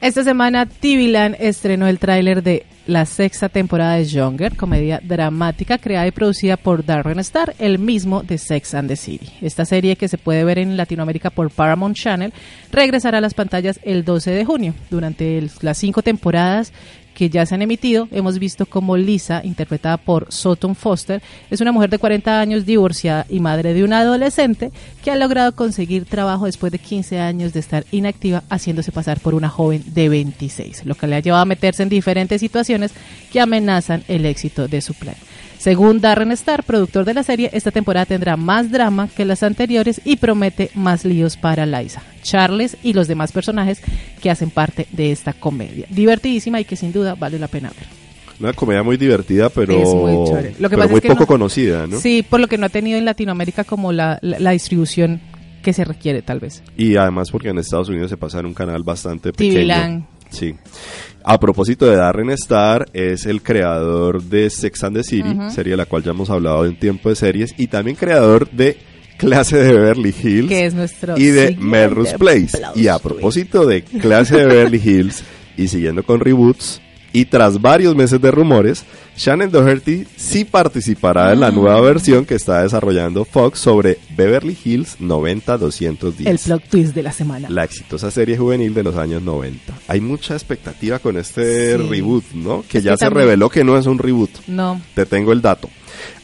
Esta 0.00 0.22
semana 0.22 0.66
TV-Land 0.66 1.36
estrenó 1.40 1.88
el 1.88 1.98
tráiler 1.98 2.42
de 2.42 2.66
la 2.86 3.06
sexta 3.06 3.48
temporada 3.48 3.94
de 3.96 4.04
Younger, 4.04 4.56
comedia 4.56 5.00
dramática 5.02 5.78
creada 5.78 6.06
y 6.06 6.10
producida 6.10 6.56
por 6.56 6.84
Darren 6.84 7.18
Star, 7.20 7.54
el 7.58 7.78
mismo 7.78 8.22
de 8.22 8.38
Sex 8.38 8.74
and 8.74 8.88
the 8.88 8.96
City. 8.96 9.28
Esta 9.40 9.64
serie 9.64 9.96
que 9.96 10.08
se 10.08 10.18
puede 10.18 10.44
ver 10.44 10.58
en 10.58 10.76
Latinoamérica 10.76 11.30
por 11.30 11.50
Paramount 11.50 11.96
Channel 11.96 12.32
regresará 12.70 13.18
a 13.18 13.20
las 13.20 13.34
pantallas 13.34 13.80
el 13.82 14.04
12 14.04 14.30
de 14.32 14.44
junio. 14.44 14.74
Durante 14.90 15.48
las 15.60 15.78
cinco 15.78 16.02
temporadas 16.02 16.72
que 17.14 17.30
ya 17.30 17.46
se 17.46 17.54
han 17.54 17.62
emitido, 17.62 18.08
hemos 18.10 18.38
visto 18.38 18.66
como 18.66 18.96
Lisa, 18.96 19.40
interpretada 19.44 19.96
por 19.96 20.32
Sutton 20.32 20.74
Foster, 20.74 21.22
es 21.50 21.60
una 21.60 21.72
mujer 21.72 21.90
de 21.90 21.98
40 21.98 22.40
años 22.40 22.66
divorciada 22.66 23.24
y 23.28 23.40
madre 23.40 23.72
de 23.72 23.84
un 23.84 23.92
adolescente 23.92 24.72
que 25.02 25.10
ha 25.10 25.16
logrado 25.16 25.54
conseguir 25.54 26.04
trabajo 26.04 26.46
después 26.46 26.72
de 26.72 26.78
15 26.78 27.20
años 27.20 27.52
de 27.52 27.60
estar 27.60 27.84
inactiva, 27.92 28.42
haciéndose 28.50 28.92
pasar 28.92 29.20
por 29.20 29.34
una 29.34 29.48
joven 29.48 29.82
de 29.86 30.08
26, 30.08 30.84
lo 30.84 30.94
que 30.94 31.06
le 31.06 31.16
ha 31.16 31.20
llevado 31.20 31.42
a 31.42 31.46
meterse 31.46 31.82
en 31.82 31.88
diferentes 31.88 32.40
situaciones 32.40 32.92
que 33.32 33.40
amenazan 33.40 34.02
el 34.08 34.26
éxito 34.26 34.68
de 34.68 34.80
su 34.80 34.94
plan. 34.94 35.16
Según 35.64 36.02
Darren 36.02 36.30
Star, 36.32 36.62
productor 36.62 37.06
de 37.06 37.14
la 37.14 37.22
serie, 37.22 37.48
esta 37.54 37.70
temporada 37.70 38.04
tendrá 38.04 38.36
más 38.36 38.70
drama 38.70 39.08
que 39.08 39.24
las 39.24 39.42
anteriores 39.42 39.98
y 40.04 40.16
promete 40.16 40.70
más 40.74 41.06
líos 41.06 41.38
para 41.38 41.64
Liza, 41.64 42.02
Charles 42.22 42.76
y 42.82 42.92
los 42.92 43.08
demás 43.08 43.32
personajes 43.32 43.80
que 44.20 44.28
hacen 44.30 44.50
parte 44.50 44.86
de 44.92 45.10
esta 45.10 45.32
comedia. 45.32 45.86
Divertidísima 45.88 46.60
y 46.60 46.66
que 46.66 46.76
sin 46.76 46.92
duda 46.92 47.14
vale 47.14 47.38
la 47.38 47.48
pena 47.48 47.70
ver. 47.70 47.86
Una 48.40 48.52
comedia 48.52 48.82
muy 48.82 48.98
divertida, 48.98 49.48
pero, 49.48 49.72
Es 49.80 49.88
muy 49.88 50.28
chévere. 50.28 50.50
Lo 50.58 50.68
que 50.68 50.76
pero 50.76 50.82
pasa 50.82 50.90
muy 50.90 50.98
es 50.98 51.02
que 51.02 51.08
poco 51.08 51.20
no- 51.22 51.26
conocida, 51.28 51.86
¿no? 51.86 51.98
Sí, 51.98 52.22
por 52.28 52.40
lo 52.40 52.46
que 52.46 52.58
no 52.58 52.66
ha 52.66 52.68
tenido 52.68 52.98
en 52.98 53.06
Latinoamérica 53.06 53.64
como 53.64 53.90
la, 53.90 54.18
la, 54.20 54.38
la 54.38 54.50
distribución 54.50 55.22
que 55.62 55.72
se 55.72 55.86
requiere 55.86 56.20
tal 56.20 56.40
vez. 56.40 56.62
Y 56.76 56.96
además 56.96 57.30
porque 57.30 57.48
en 57.48 57.56
Estados 57.56 57.88
Unidos 57.88 58.10
se 58.10 58.18
pasa 58.18 58.40
en 58.40 58.44
un 58.44 58.52
canal 58.52 58.82
bastante 58.82 59.32
pequeño. 59.32 60.06
Sí. 60.34 60.54
A 61.24 61.40
propósito 61.40 61.86
de 61.86 61.96
Darren 61.96 62.30
Star, 62.30 62.86
es 62.92 63.24
el 63.24 63.42
creador 63.42 64.22
de 64.22 64.50
Sex 64.50 64.84
and 64.84 64.96
the 64.96 65.02
City, 65.02 65.34
serie 65.50 65.70
de 65.70 65.76
la 65.78 65.86
cual 65.86 66.02
ya 66.02 66.10
hemos 66.10 66.28
hablado 66.28 66.64
de 66.64 66.68
un 66.68 66.78
tiempo 66.78 67.08
de 67.08 67.16
series, 67.16 67.54
y 67.56 67.68
también 67.68 67.96
creador 67.96 68.50
de 68.50 68.76
Clase 69.16 69.56
de 69.56 69.72
Beverly 69.72 70.14
Hills 70.22 70.48
Que 70.48 70.66
es 70.66 70.74
nuestro 70.74 71.16
y 71.16 71.26
de 71.26 71.56
Melrose 71.56 72.18
Place. 72.18 72.60
Y 72.74 72.88
a 72.88 72.98
propósito 72.98 73.64
de 73.64 73.82
Clase 73.84 74.36
de 74.36 74.44
Beverly 74.44 74.82
Hills, 74.84 75.24
y 75.56 75.68
siguiendo 75.68 76.02
con 76.02 76.20
reboots, 76.20 76.82
y 77.14 77.24
tras 77.26 77.60
varios 77.62 77.94
meses 77.96 78.20
de 78.20 78.30
rumores, 78.30 78.84
Shannon 79.16 79.50
Doherty 79.50 80.04
sí 80.16 80.44
participará 80.44 81.32
en 81.32 81.38
la 81.40 81.50
nueva 81.52 81.80
versión 81.80 82.26
que 82.26 82.34
está 82.34 82.62
desarrollando 82.62 83.24
Fox 83.24 83.60
sobre 83.60 83.98
Beverly 84.16 84.58
Hills 84.64 84.96
90210 85.00 86.26
El 86.26 86.38
plot 86.38 86.62
twist 86.68 86.94
de 86.94 87.02
la 87.04 87.12
semana. 87.12 87.48
la 87.48 87.64
exitosa 87.64 88.10
serie 88.10 88.36
juvenil 88.36 88.74
de 88.74 88.82
los 88.82 88.96
años 88.96 89.22
90. 89.22 89.72
Hay 89.88 90.00
mucha 90.00 90.34
expectativa 90.34 90.98
con 90.98 91.16
este 91.16 91.76
Sí. 91.78 91.86
reboot, 91.88 92.24
¿no? 92.34 92.64
Que 92.68 92.78
Es 92.78 92.84
ya 92.84 92.90
que 92.92 92.96
se 92.98 93.04
también- 93.06 93.24
reveló 93.26 93.48
que 93.48 93.62
no 93.64 93.78
es 93.78 93.86
un 93.86 93.98
reboot. 93.98 94.30
No, 94.48 94.80
Te 94.94 95.06
tengo 95.06 95.32
el 95.32 95.40
dato. 95.40 95.70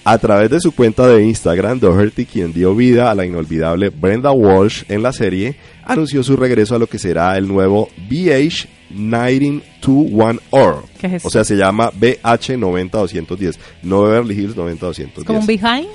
A 0.03 0.19
través 0.19 0.51
de 0.51 0.61
su 0.61 0.73
cuenta 0.73 1.07
de 1.07 1.23
Instagram, 1.23 1.79
Doherty, 1.79 2.27
quien 2.27 2.53
dio 2.53 2.75
vida 2.75 3.11
a 3.11 3.15
la 3.15 3.25
inolvidable 3.25 3.91
Brenda 3.91 4.33
Walsh 4.33 4.83
en 4.89 5.03
la 5.05 5.13
serie, 5.13 5.55
anunció 5.85 6.25
su 6.25 6.37
regreso 6.37 6.75
a 6.75 6.79
lo 6.81 6.89
que 6.89 6.99
será 6.99 7.37
el 7.37 7.47
nuevo 7.47 7.89
BH 8.09 8.67
90210. 8.91 10.91
¿Qué 10.99 11.07
es 11.07 11.13
eso? 11.15 11.29
O 11.29 11.31
sea, 11.31 11.45
se 11.45 11.57
llama 11.57 11.91
BH 11.91 12.59
90210, 12.59 13.59
no 13.83 14.03
Beverly 14.03 14.35
Hills 14.35 14.57
90210. 14.57 15.19
es 15.19 15.25
como 15.25 15.39
un 15.41 15.47
behind. 15.47 15.87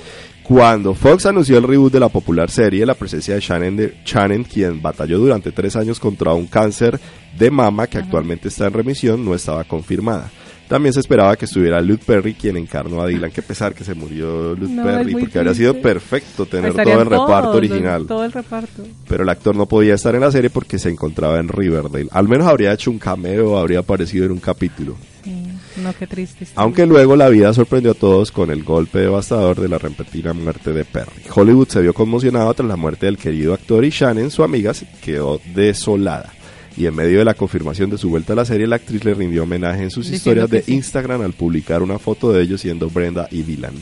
Cuando 0.42 0.94
Fox 0.94 1.26
anunció 1.26 1.58
el 1.58 1.64
reboot 1.64 1.92
de 1.92 1.98
la 1.98 2.08
popular 2.08 2.48
serie, 2.50 2.86
la 2.86 2.94
presencia 2.94 3.34
de 3.34 3.40
Shannon, 3.40 3.76
de 3.76 3.96
Shannon, 4.04 4.44
quien 4.44 4.80
batalló 4.80 5.18
durante 5.18 5.50
tres 5.50 5.74
años 5.74 5.98
contra 5.98 6.34
un 6.34 6.46
cáncer 6.46 7.00
de 7.36 7.50
mama 7.50 7.88
que 7.88 7.98
actualmente 7.98 8.46
está 8.46 8.68
en 8.68 8.72
remisión, 8.72 9.24
no 9.24 9.34
estaba 9.34 9.64
confirmada. 9.64 10.30
También 10.68 10.92
se 10.92 11.00
esperaba 11.00 11.36
que 11.36 11.44
estuviera 11.44 11.80
Luke 11.80 12.02
Perry, 12.04 12.34
quien 12.34 12.56
encarnó 12.56 13.00
a 13.00 13.06
Dylan. 13.06 13.30
Qué 13.30 13.42
pesar 13.42 13.74
que 13.74 13.84
se 13.84 13.94
murió 13.94 14.54
Luke 14.54 14.72
No, 14.72 14.84
Perry, 14.84 15.12
porque 15.12 15.38
habría 15.38 15.54
sido 15.54 15.80
perfecto 15.80 16.46
tener 16.46 16.70
Estarían 16.70 16.98
todo 16.98 17.02
el 17.02 17.10
reparto 17.10 17.50
original. 17.52 18.06
Todo 18.06 18.24
el 18.24 18.32
reparto. 18.32 18.82
Pero 19.08 19.22
el 19.22 19.28
actor 19.28 19.54
no 19.54 19.66
podía 19.66 19.94
estar 19.94 20.14
en 20.14 20.22
la 20.22 20.30
serie 20.30 20.50
porque 20.50 20.78
se 20.78 20.90
encontraba 20.90 21.38
en 21.38 21.48
Riverdale. 21.48 22.08
Al 22.10 22.28
menos 22.28 22.46
habría 22.46 22.72
hecho 22.72 22.90
un 22.90 22.98
cameo, 22.98 23.58
habría 23.58 23.80
aparecido 23.80 24.26
en 24.26 24.32
un 24.32 24.40
capítulo. 24.40 24.96
Sí. 25.22 25.46
No, 25.76 25.92
qué 25.92 26.06
triste. 26.06 26.46
Aunque 26.54 26.86
luego 26.86 27.16
la 27.16 27.28
vida 27.28 27.52
sorprendió 27.52 27.90
a 27.92 27.94
todos 27.94 28.32
con 28.32 28.50
el 28.50 28.64
golpe 28.64 29.00
devastador 29.00 29.60
de 29.60 29.68
la 29.68 29.78
repentina 29.78 30.32
muerte 30.32 30.72
de 30.72 30.84
Perry. 30.84 31.22
Hollywood 31.34 31.68
se 31.68 31.82
vio 31.82 31.92
conmocionado 31.92 32.52
tras 32.54 32.68
la 32.68 32.76
muerte 32.76 33.06
del 33.06 33.18
querido 33.18 33.52
actor 33.52 33.84
y 33.84 33.90
Shannon, 33.90 34.30
su 34.30 34.42
amiga, 34.42 34.72
se 34.72 34.86
quedó 35.02 35.40
desolada. 35.54 36.32
Y 36.76 36.86
en 36.86 36.94
medio 36.94 37.18
de 37.18 37.24
la 37.24 37.34
confirmación 37.34 37.88
de 37.90 37.98
su 37.98 38.10
vuelta 38.10 38.34
a 38.34 38.36
la 38.36 38.44
serie, 38.44 38.66
la 38.66 38.76
actriz 38.76 39.04
le 39.04 39.14
rindió 39.14 39.44
homenaje 39.44 39.82
en 39.82 39.90
sus 39.90 40.10
Diciendo 40.10 40.42
historias 40.42 40.50
de 40.50 40.62
sí. 40.62 40.74
Instagram 40.74 41.22
al 41.22 41.32
publicar 41.32 41.82
una 41.82 41.98
foto 41.98 42.32
de 42.32 42.42
ellos 42.42 42.60
siendo 42.60 42.90
Brenda 42.90 43.28
y 43.30 43.42
Dylan. 43.42 43.74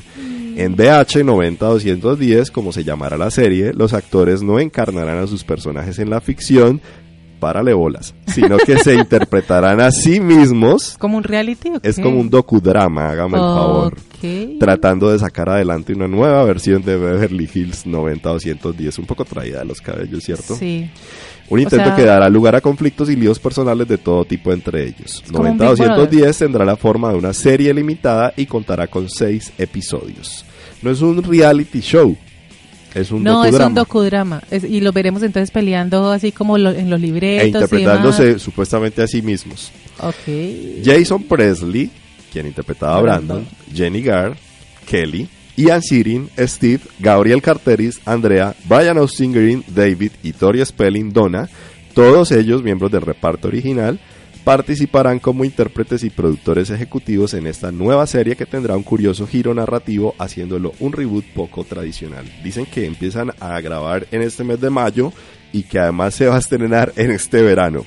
En 0.56 0.76
BH 0.76 1.24
90-210, 1.24 2.50
como 2.52 2.72
se 2.72 2.84
llamará 2.84 3.16
la 3.16 3.30
serie, 3.30 3.72
los 3.74 3.92
actores 3.92 4.42
no 4.42 4.60
encarnarán 4.60 5.18
a 5.18 5.26
sus 5.26 5.42
personajes 5.42 5.98
en 5.98 6.10
la 6.10 6.20
ficción, 6.20 6.80
párale 7.40 7.74
bolas, 7.74 8.14
sino 8.28 8.56
que 8.58 8.78
se 8.78 8.94
interpretarán 8.98 9.80
a 9.80 9.90
sí 9.90 10.20
mismos. 10.20 10.96
¿Como 10.98 11.16
un 11.16 11.24
reality? 11.24 11.70
o 11.70 11.80
Es 11.82 11.98
como 11.98 12.20
un 12.20 12.30
docudrama, 12.30 13.10
hágame 13.10 13.36
el 13.36 13.42
favor. 13.42 13.96
Tratando 14.60 15.10
de 15.10 15.18
sacar 15.18 15.50
adelante 15.50 15.92
una 15.92 16.06
nueva 16.08 16.44
versión 16.44 16.82
de 16.82 16.96
Beverly 16.96 17.50
Hills 17.52 17.84
90-210, 17.86 18.98
un 19.00 19.06
poco 19.06 19.24
traída 19.24 19.58
de 19.58 19.64
los 19.64 19.80
cabellos, 19.80 20.22
¿cierto? 20.22 20.54
Sí. 20.54 20.88
Un 21.50 21.60
intento 21.60 21.84
sea- 21.86 21.96
que 21.96 22.04
dará 22.04 22.28
lugar 22.28 22.54
a 22.56 22.60
conflictos 22.60 23.10
y 23.10 23.16
líos 23.16 23.38
personales 23.38 23.86
de 23.86 23.98
todo 23.98 24.24
tipo 24.24 24.52
entre 24.52 24.84
ellos. 24.88 25.22
como 25.32 25.50
un 25.50 25.58
Big 25.58 25.68
Brother. 25.68 25.88
90-210 26.08 26.38
tendrá 26.38 26.64
la 26.64 26.76
forma 26.76 27.10
de 27.12 27.18
una 27.18 27.32
serie 27.32 27.72
limitada 27.74 28.32
y 28.36 28.46
contará 28.46 28.86
con 28.86 29.08
seis 29.10 29.52
episodios. 29.58 30.44
No 30.82 30.90
es 30.90 31.00
un 31.02 31.22
reality 31.22 31.80
show, 31.80 32.16
es 32.94 33.10
un 33.10 33.22
No, 33.22 33.44
es 33.44 33.54
un 33.54 33.74
docudrama. 33.74 34.42
Es- 34.50 34.64
y 34.64 34.80
lo 34.80 34.92
veremos 34.92 35.22
entonces 35.22 35.50
peleando 35.50 36.10
así 36.10 36.32
como 36.32 36.56
lo- 36.58 36.70
en 36.70 36.88
los 36.90 37.00
libretos. 37.00 37.42
e 37.42 37.46
y 37.46 37.48
interpretándose 37.48 38.24
demás. 38.24 38.42
supuestamente 38.42 39.02
a 39.02 39.06
sí 39.06 39.20
mismos. 39.22 39.70
Ok. 40.00 40.82
Jason 40.84 41.22
Presley, 41.24 41.90
quien 42.32 42.46
interpretaba 42.46 42.96
a 42.98 43.00
Brandon, 43.02 43.46
Jenny 43.74 44.02
Garr, 44.02 44.34
Kelly, 44.86 45.28
Ian 45.56 45.82
Sirin, 45.82 46.28
Steve, 46.38 46.80
Gabriel 46.98 47.40
Carteris, 47.40 48.00
Andrea, 48.04 48.54
Brian 48.64 48.98
Austin 48.98 49.32
Green, 49.32 49.64
David 49.68 50.12
y 50.22 50.32
Tori 50.32 50.64
Spelling 50.64 51.12
Donna, 51.12 51.48
todos 51.94 52.32
ellos 52.32 52.62
miembros 52.62 52.90
del 52.90 53.02
reparto 53.02 53.48
original, 53.48 54.00
participarán 54.44 55.18
como 55.18 55.44
intérpretes 55.44 56.04
y 56.04 56.10
productores 56.10 56.68
ejecutivos 56.70 57.34
en 57.34 57.46
esta 57.46 57.72
nueva 57.72 58.06
serie 58.06 58.36
que 58.36 58.46
tendrá 58.46 58.76
un 58.76 58.82
curioso 58.82 59.26
giro 59.26 59.54
narrativo 59.54 60.14
haciéndolo 60.18 60.72
un 60.80 60.92
reboot 60.92 61.24
poco 61.34 61.64
tradicional. 61.64 62.26
Dicen 62.42 62.66
que 62.66 62.84
empiezan 62.84 63.32
a 63.40 63.60
grabar 63.60 64.06
en 64.10 64.22
este 64.22 64.44
mes 64.44 64.60
de 64.60 64.70
mayo 64.70 65.12
y 65.52 65.62
que 65.62 65.78
además 65.78 66.14
se 66.14 66.26
va 66.26 66.36
a 66.36 66.40
estrenar 66.40 66.92
en 66.96 67.10
este 67.12 67.40
verano 67.42 67.84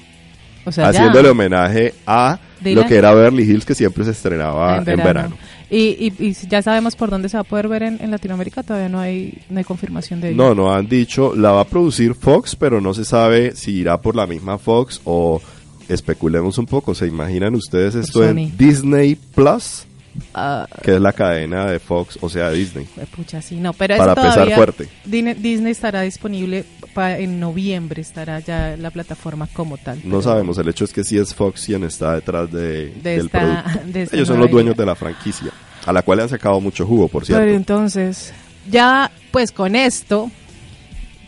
O 0.65 0.71
sea, 0.71 0.89
homenaje 1.29 1.93
a 2.07 2.39
lo 2.61 2.85
que 2.87 2.95
era 2.95 3.13
Beverly 3.13 3.43
Hills 3.43 3.65
que 3.65 3.75
siempre 3.75 4.03
se 4.03 4.11
estrenaba 4.11 4.77
en 4.77 4.97
verano. 4.97 5.37
Y, 5.69 6.13
y, 6.19 6.27
y 6.29 6.33
ya 6.47 6.61
sabemos 6.61 6.95
por 6.95 7.09
dónde 7.09 7.29
se 7.29 7.37
va 7.37 7.41
a 7.41 7.43
poder 7.43 7.67
ver 7.67 7.83
en, 7.83 7.97
en 8.01 8.11
Latinoamérica. 8.11 8.63
Todavía 8.63 8.89
no 8.89 8.99
hay, 8.99 9.37
no 9.49 9.57
hay 9.57 9.63
confirmación 9.63 10.21
de 10.21 10.29
ello. 10.29 10.37
No, 10.37 10.55
no 10.55 10.73
han 10.73 10.87
dicho, 10.87 11.35
la 11.35 11.51
va 11.51 11.61
a 11.61 11.65
producir 11.65 12.13
Fox, 12.13 12.55
pero 12.55 12.79
no 12.79 12.93
se 12.93 13.03
sabe 13.03 13.55
si 13.55 13.71
irá 13.71 13.99
por 13.99 14.15
la 14.15 14.27
misma 14.27 14.57
Fox 14.57 15.01
o 15.03 15.41
especulemos 15.89 16.57
un 16.57 16.65
poco. 16.67 16.93
¿Se 16.95 17.07
imaginan 17.07 17.55
ustedes 17.55 17.95
esto 17.95 18.23
en 18.23 18.55
Disney 18.57 19.15
Plus? 19.15 19.86
Ah, 20.33 20.67
Que 20.83 20.95
es 20.95 21.01
la 21.01 21.13
cadena 21.13 21.65
de 21.65 21.79
Fox, 21.79 22.17
o 22.21 22.29
sea, 22.29 22.51
Disney. 22.51 22.87
pucha, 23.15 23.41
sí, 23.41 23.55
no. 23.57 23.73
Pero 23.73 23.97
Para 23.97 24.15
todavía 24.15 24.55
fuerte. 24.55 24.87
Disney, 25.05 25.71
estará 25.71 26.01
disponible 26.01 26.65
pa- 26.93 27.17
en 27.17 27.39
noviembre. 27.39 28.01
Estará 28.01 28.39
ya 28.39 28.75
la 28.77 28.91
plataforma 28.91 29.47
como 29.53 29.77
tal. 29.77 29.99
No 30.03 30.21
sabemos, 30.21 30.57
el 30.57 30.67
hecho 30.69 30.83
es 30.85 30.93
que 30.93 31.03
sí 31.03 31.17
es 31.17 31.33
Fox 31.33 31.65
quien 31.65 31.83
está 31.83 32.15
detrás 32.15 32.51
de, 32.51 32.91
De 32.91 33.01
del 33.01 33.25
esta- 33.27 33.63
producto. 33.63 33.79
de 33.93 34.09
Ellos 34.11 34.27
son 34.27 34.39
los 34.39 34.49
dueños 34.51 34.75
de 34.77 34.85
la 34.85 34.95
franquicia, 34.95 35.51
a 35.85 35.93
la 35.93 36.01
cual 36.01 36.17
le 36.17 36.23
han 36.23 36.29
sacado 36.29 36.59
mucho 36.61 36.85
jugo, 36.85 37.07
por 37.07 37.25
cierto. 37.25 37.43
Pero 37.43 37.55
entonces, 37.55 38.33
ya 38.69 39.11
pues 39.31 39.51
con 39.51 39.75
esto, 39.75 40.29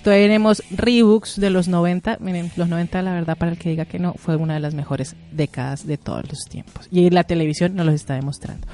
tenemos 0.04 0.64
rebooks 0.72 1.40
de 1.40 1.50
los 1.50 1.68
90. 1.68 2.18
Miren, 2.20 2.52
los 2.56 2.68
90, 2.68 3.02
la 3.02 3.14
verdad, 3.14 3.38
para 3.38 3.52
el 3.52 3.58
que 3.58 3.70
diga 3.70 3.86
que 3.86 4.00
no, 4.00 4.14
fue 4.14 4.36
una 4.36 4.56
de 4.56 4.60
las 4.60 4.74
mejores 4.74 5.16
décadas 5.32 5.86
de 5.86 5.98
todos 5.98 6.28
los 6.30 6.40
tiempos. 6.46 6.88
Y 6.92 7.10
la 7.10 7.24
televisión 7.24 7.76
nos 7.76 7.86
los 7.86 7.96
está 7.96 8.16
demostrando. 8.16 8.68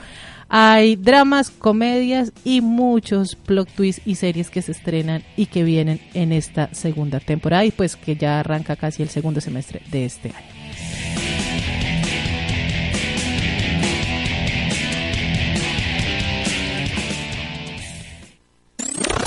Hay 0.48 0.96
dramas, 0.96 1.50
comedias 1.50 2.32
y 2.44 2.62
muchos 2.62 3.36
plot 3.36 3.70
twists 3.70 4.02
y 4.06 4.16
series 4.16 4.50
que 4.50 4.62
se 4.62 4.74
estrenan 4.74 5.24
y 5.36 5.48
que 5.48 5.64
vienen 5.64 6.00
en 6.14 6.32
esta 6.32 6.70
segunda 6.74 7.20
temporada 7.20 7.66
y 7.66 7.72
pues 7.72 7.96
que 7.96 8.16
ya 8.16 8.40
arranca 8.40 8.76
casi 8.76 9.02
el 9.02 9.10
segundo 9.10 9.42
semestre 9.42 9.82
de 9.90 10.06
este 10.06 10.30
año. 10.30 10.55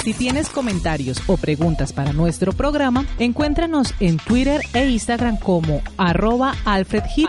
Si 0.09 0.15
tienes 0.15 0.49
comentarios 0.49 1.21
o 1.27 1.37
preguntas 1.37 1.93
para 1.93 2.15
nuestro 2.15 2.55
programa, 2.55 3.05
encuéntranos 3.19 3.93
en 4.01 4.17
Twitter 4.17 4.63
e 4.73 4.89
Instagram 4.89 5.37
como 5.37 5.83
arroba 5.99 6.55
alfredhit 6.65 7.29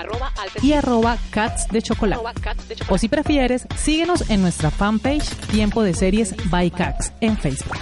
y 0.62 0.72
arroba 0.72 1.18
cats 1.30 1.68
de 1.68 1.82
chocolate. 1.82 2.24
O 2.88 2.98
si 2.98 3.10
prefieres, 3.10 3.68
síguenos 3.76 4.30
en 4.30 4.42
nuestra 4.42 4.72
fanpage 4.72 5.28
Tiempo 5.52 5.84
de 5.84 5.94
Series 5.94 6.34
by 6.50 6.72
Cax 6.72 7.12
en 7.20 7.36
Facebook. 7.36 7.76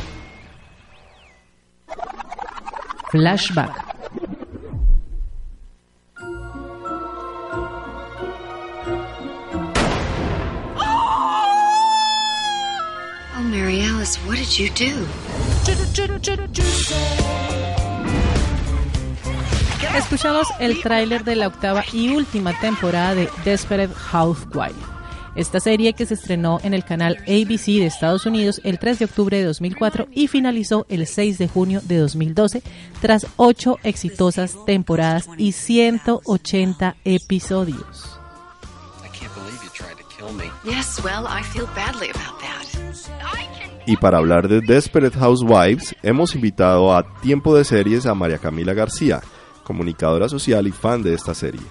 Flashback. 3.11 3.86
Alice, 14.07 14.19
what 14.25 14.37
did 14.37 14.57
you 14.57 14.69
do? 14.69 15.05
Escuchamos 19.97 20.47
el 20.59 20.81
tráiler 20.81 21.25
de 21.25 21.35
la 21.35 21.47
octava 21.47 21.83
y 21.91 22.09
última 22.09 22.57
temporada 22.59 23.15
de 23.15 23.29
Desperate 23.43 23.93
Housewife. 23.93 24.75
Esta 25.35 25.59
serie 25.59 25.91
que 25.91 26.05
se 26.05 26.13
estrenó 26.13 26.59
en 26.63 26.73
el 26.73 26.85
canal 26.85 27.17
ABC 27.23 27.65
de 27.65 27.85
Estados 27.85 28.25
Unidos 28.25 28.61
el 28.63 28.79
3 28.79 28.99
de 28.99 29.05
octubre 29.05 29.37
de 29.37 29.43
2004 29.43 30.07
y 30.13 30.27
finalizó 30.27 30.85
el 30.87 31.05
6 31.05 31.37
de 31.37 31.47
junio 31.49 31.81
de 31.83 31.97
2012 31.97 32.63
tras 33.01 33.27
ocho 33.35 33.77
exitosas 33.83 34.55
temporadas 34.65 35.27
y 35.37 35.51
180 35.51 36.95
episodios. 37.03 38.19
I 39.03 39.09
can't 39.09 39.33
believe 39.35 39.61
you 39.63 39.69
tried 39.73 39.97
to 39.97 40.05
kill 40.15 40.31
me. 40.31 40.49
Yes, 40.63 41.03
well, 41.03 41.27
I 41.27 41.43
feel 41.43 41.67
badly 41.75 42.09
about 42.09 42.39
that. 42.39 42.47
Y 43.87 43.95
para 43.95 44.17
hablar 44.17 44.49
de 44.49 44.59
Desperate 44.59 45.17
Housewives, 45.17 45.95
hemos 46.03 46.35
invitado 46.35 46.93
a 46.93 47.03
Tiempo 47.21 47.55
de 47.55 47.63
Series 47.63 48.05
a 48.05 48.13
María 48.13 48.37
Camila 48.37 48.73
García, 48.73 49.21
comunicadora 49.63 50.27
social 50.27 50.67
y 50.67 50.73
fan 50.73 51.01
de 51.01 51.13
esta 51.13 51.33
serie. 51.33 51.61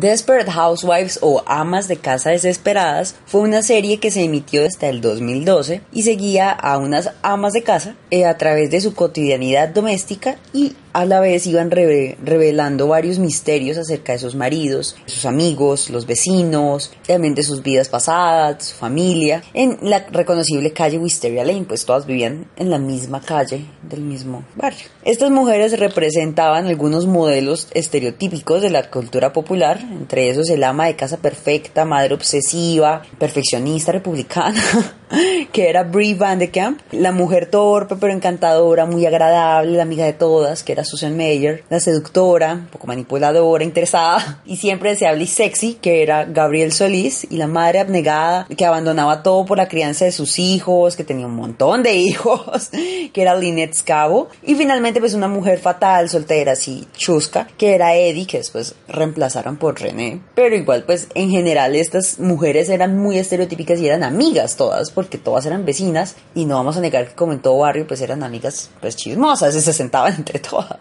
Desperate 0.00 0.50
Housewives 0.50 1.18
o 1.22 1.42
Amas 1.46 1.88
de 1.88 1.96
Casa 1.96 2.30
Desesperadas 2.30 3.14
fue 3.26 3.40
una 3.40 3.62
serie 3.62 3.98
que 3.98 4.10
se 4.10 4.22
emitió 4.24 4.64
hasta 4.66 4.88
el 4.88 5.00
2012 5.00 5.80
y 5.92 6.02
seguía 6.02 6.50
a 6.50 6.76
unas 6.78 7.12
amas 7.22 7.52
de 7.54 7.62
casa 7.62 7.94
eh, 8.10 8.26
a 8.26 8.36
través 8.36 8.70
de 8.70 8.80
su 8.80 8.94
cotidianidad 8.94 9.68
doméstica 9.70 10.36
y 10.52 10.74
a 10.92 11.04
la 11.04 11.20
vez 11.20 11.46
iban 11.46 11.70
reve- 11.70 12.16
revelando 12.24 12.88
varios 12.88 13.18
misterios 13.18 13.76
acerca 13.76 14.12
de 14.14 14.18
sus 14.18 14.34
maridos, 14.34 14.96
sus 15.04 15.26
amigos, 15.26 15.90
los 15.90 16.06
vecinos, 16.06 16.90
también 17.06 17.34
de 17.34 17.42
sus 17.42 17.62
vidas 17.62 17.90
pasadas, 17.90 18.64
su 18.68 18.76
familia, 18.76 19.42
en 19.52 19.76
la 19.82 20.06
reconocible 20.10 20.72
calle 20.72 20.96
Wisteria 20.96 21.44
Lane, 21.44 21.66
pues 21.68 21.84
todas 21.84 22.06
vivían 22.06 22.46
en 22.56 22.70
la 22.70 22.78
misma 22.78 23.20
calle 23.20 23.66
del 23.82 24.00
mismo 24.00 24.44
barrio. 24.54 24.86
Estas 25.04 25.30
mujeres 25.30 25.78
representaban 25.78 26.66
algunos 26.66 27.06
modelos 27.06 27.68
estereotípicos 27.74 28.62
de 28.62 28.70
la 28.70 28.90
cultura 28.90 29.34
popular, 29.34 29.78
entre 29.92 30.30
esos 30.30 30.50
el 30.50 30.64
ama 30.64 30.86
de 30.86 30.96
casa 30.96 31.18
perfecta, 31.18 31.84
madre 31.84 32.14
obsesiva, 32.14 33.02
perfeccionista 33.18 33.92
republicana, 33.92 34.62
que 35.52 35.68
era 35.68 35.84
Brie 35.84 36.14
Van 36.14 36.38
de 36.38 36.50
Camp, 36.50 36.80
la 36.92 37.12
mujer 37.12 37.46
torpe 37.46 37.96
pero 37.96 38.12
encantadora, 38.12 38.86
muy 38.86 39.06
agradable, 39.06 39.76
la 39.76 39.82
amiga 39.82 40.04
de 40.04 40.12
todas, 40.12 40.62
que 40.62 40.72
era 40.72 40.84
Susan 40.84 41.16
Mayer, 41.16 41.64
la 41.70 41.80
seductora, 41.80 42.54
un 42.54 42.66
poco 42.66 42.86
manipuladora, 42.86 43.64
interesada 43.64 44.42
y 44.46 44.56
siempre 44.56 44.90
deseable 44.90 45.24
y 45.24 45.26
sexy, 45.26 45.74
que 45.74 46.02
era 46.02 46.24
Gabriel 46.24 46.72
Solís, 46.72 47.26
y 47.30 47.36
la 47.36 47.46
madre 47.46 47.80
abnegada, 47.80 48.46
que 48.56 48.64
abandonaba 48.64 49.22
todo 49.22 49.44
por 49.44 49.58
la 49.58 49.68
crianza 49.68 50.04
de 50.04 50.12
sus 50.12 50.38
hijos, 50.38 50.96
que 50.96 51.04
tenía 51.04 51.26
un 51.26 51.36
montón 51.36 51.82
de 51.82 51.94
hijos, 51.96 52.70
que 52.70 53.22
era 53.22 53.36
Lynette 53.36 53.74
Scavo, 53.74 54.28
y 54.42 54.54
finalmente 54.54 55.00
pues 55.00 55.14
una 55.14 55.28
mujer 55.28 55.58
fatal, 55.58 56.08
soltera, 56.08 56.52
así 56.52 56.86
chusca, 56.96 57.46
que 57.56 57.74
era 57.74 57.94
Eddie, 57.94 58.26
que 58.26 58.38
después 58.38 58.74
reemplazaron 58.88 59.56
por 59.56 59.65
René, 59.72 60.20
pero 60.34 60.54
igual 60.54 60.84
pues 60.84 61.08
en 61.14 61.30
general 61.30 61.76
estas 61.76 62.18
mujeres 62.18 62.68
eran 62.68 62.96
muy 62.96 63.18
estereotípicas 63.18 63.80
y 63.80 63.86
eran 63.86 64.02
amigas 64.02 64.56
todas, 64.56 64.90
porque 64.90 65.18
todas 65.18 65.46
eran 65.46 65.64
vecinas, 65.64 66.16
y 66.34 66.44
no 66.44 66.56
vamos 66.56 66.76
a 66.76 66.80
negar 66.80 67.08
que 67.08 67.14
como 67.14 67.32
en 67.32 67.40
todo 67.40 67.58
barrio 67.58 67.86
pues 67.86 68.00
eran 68.00 68.22
amigas 68.22 68.70
pues 68.80 68.96
chismosas, 68.96 69.54
y 69.54 69.60
se 69.60 69.72
sentaban 69.72 70.14
entre 70.18 70.38
todas. 70.38 70.78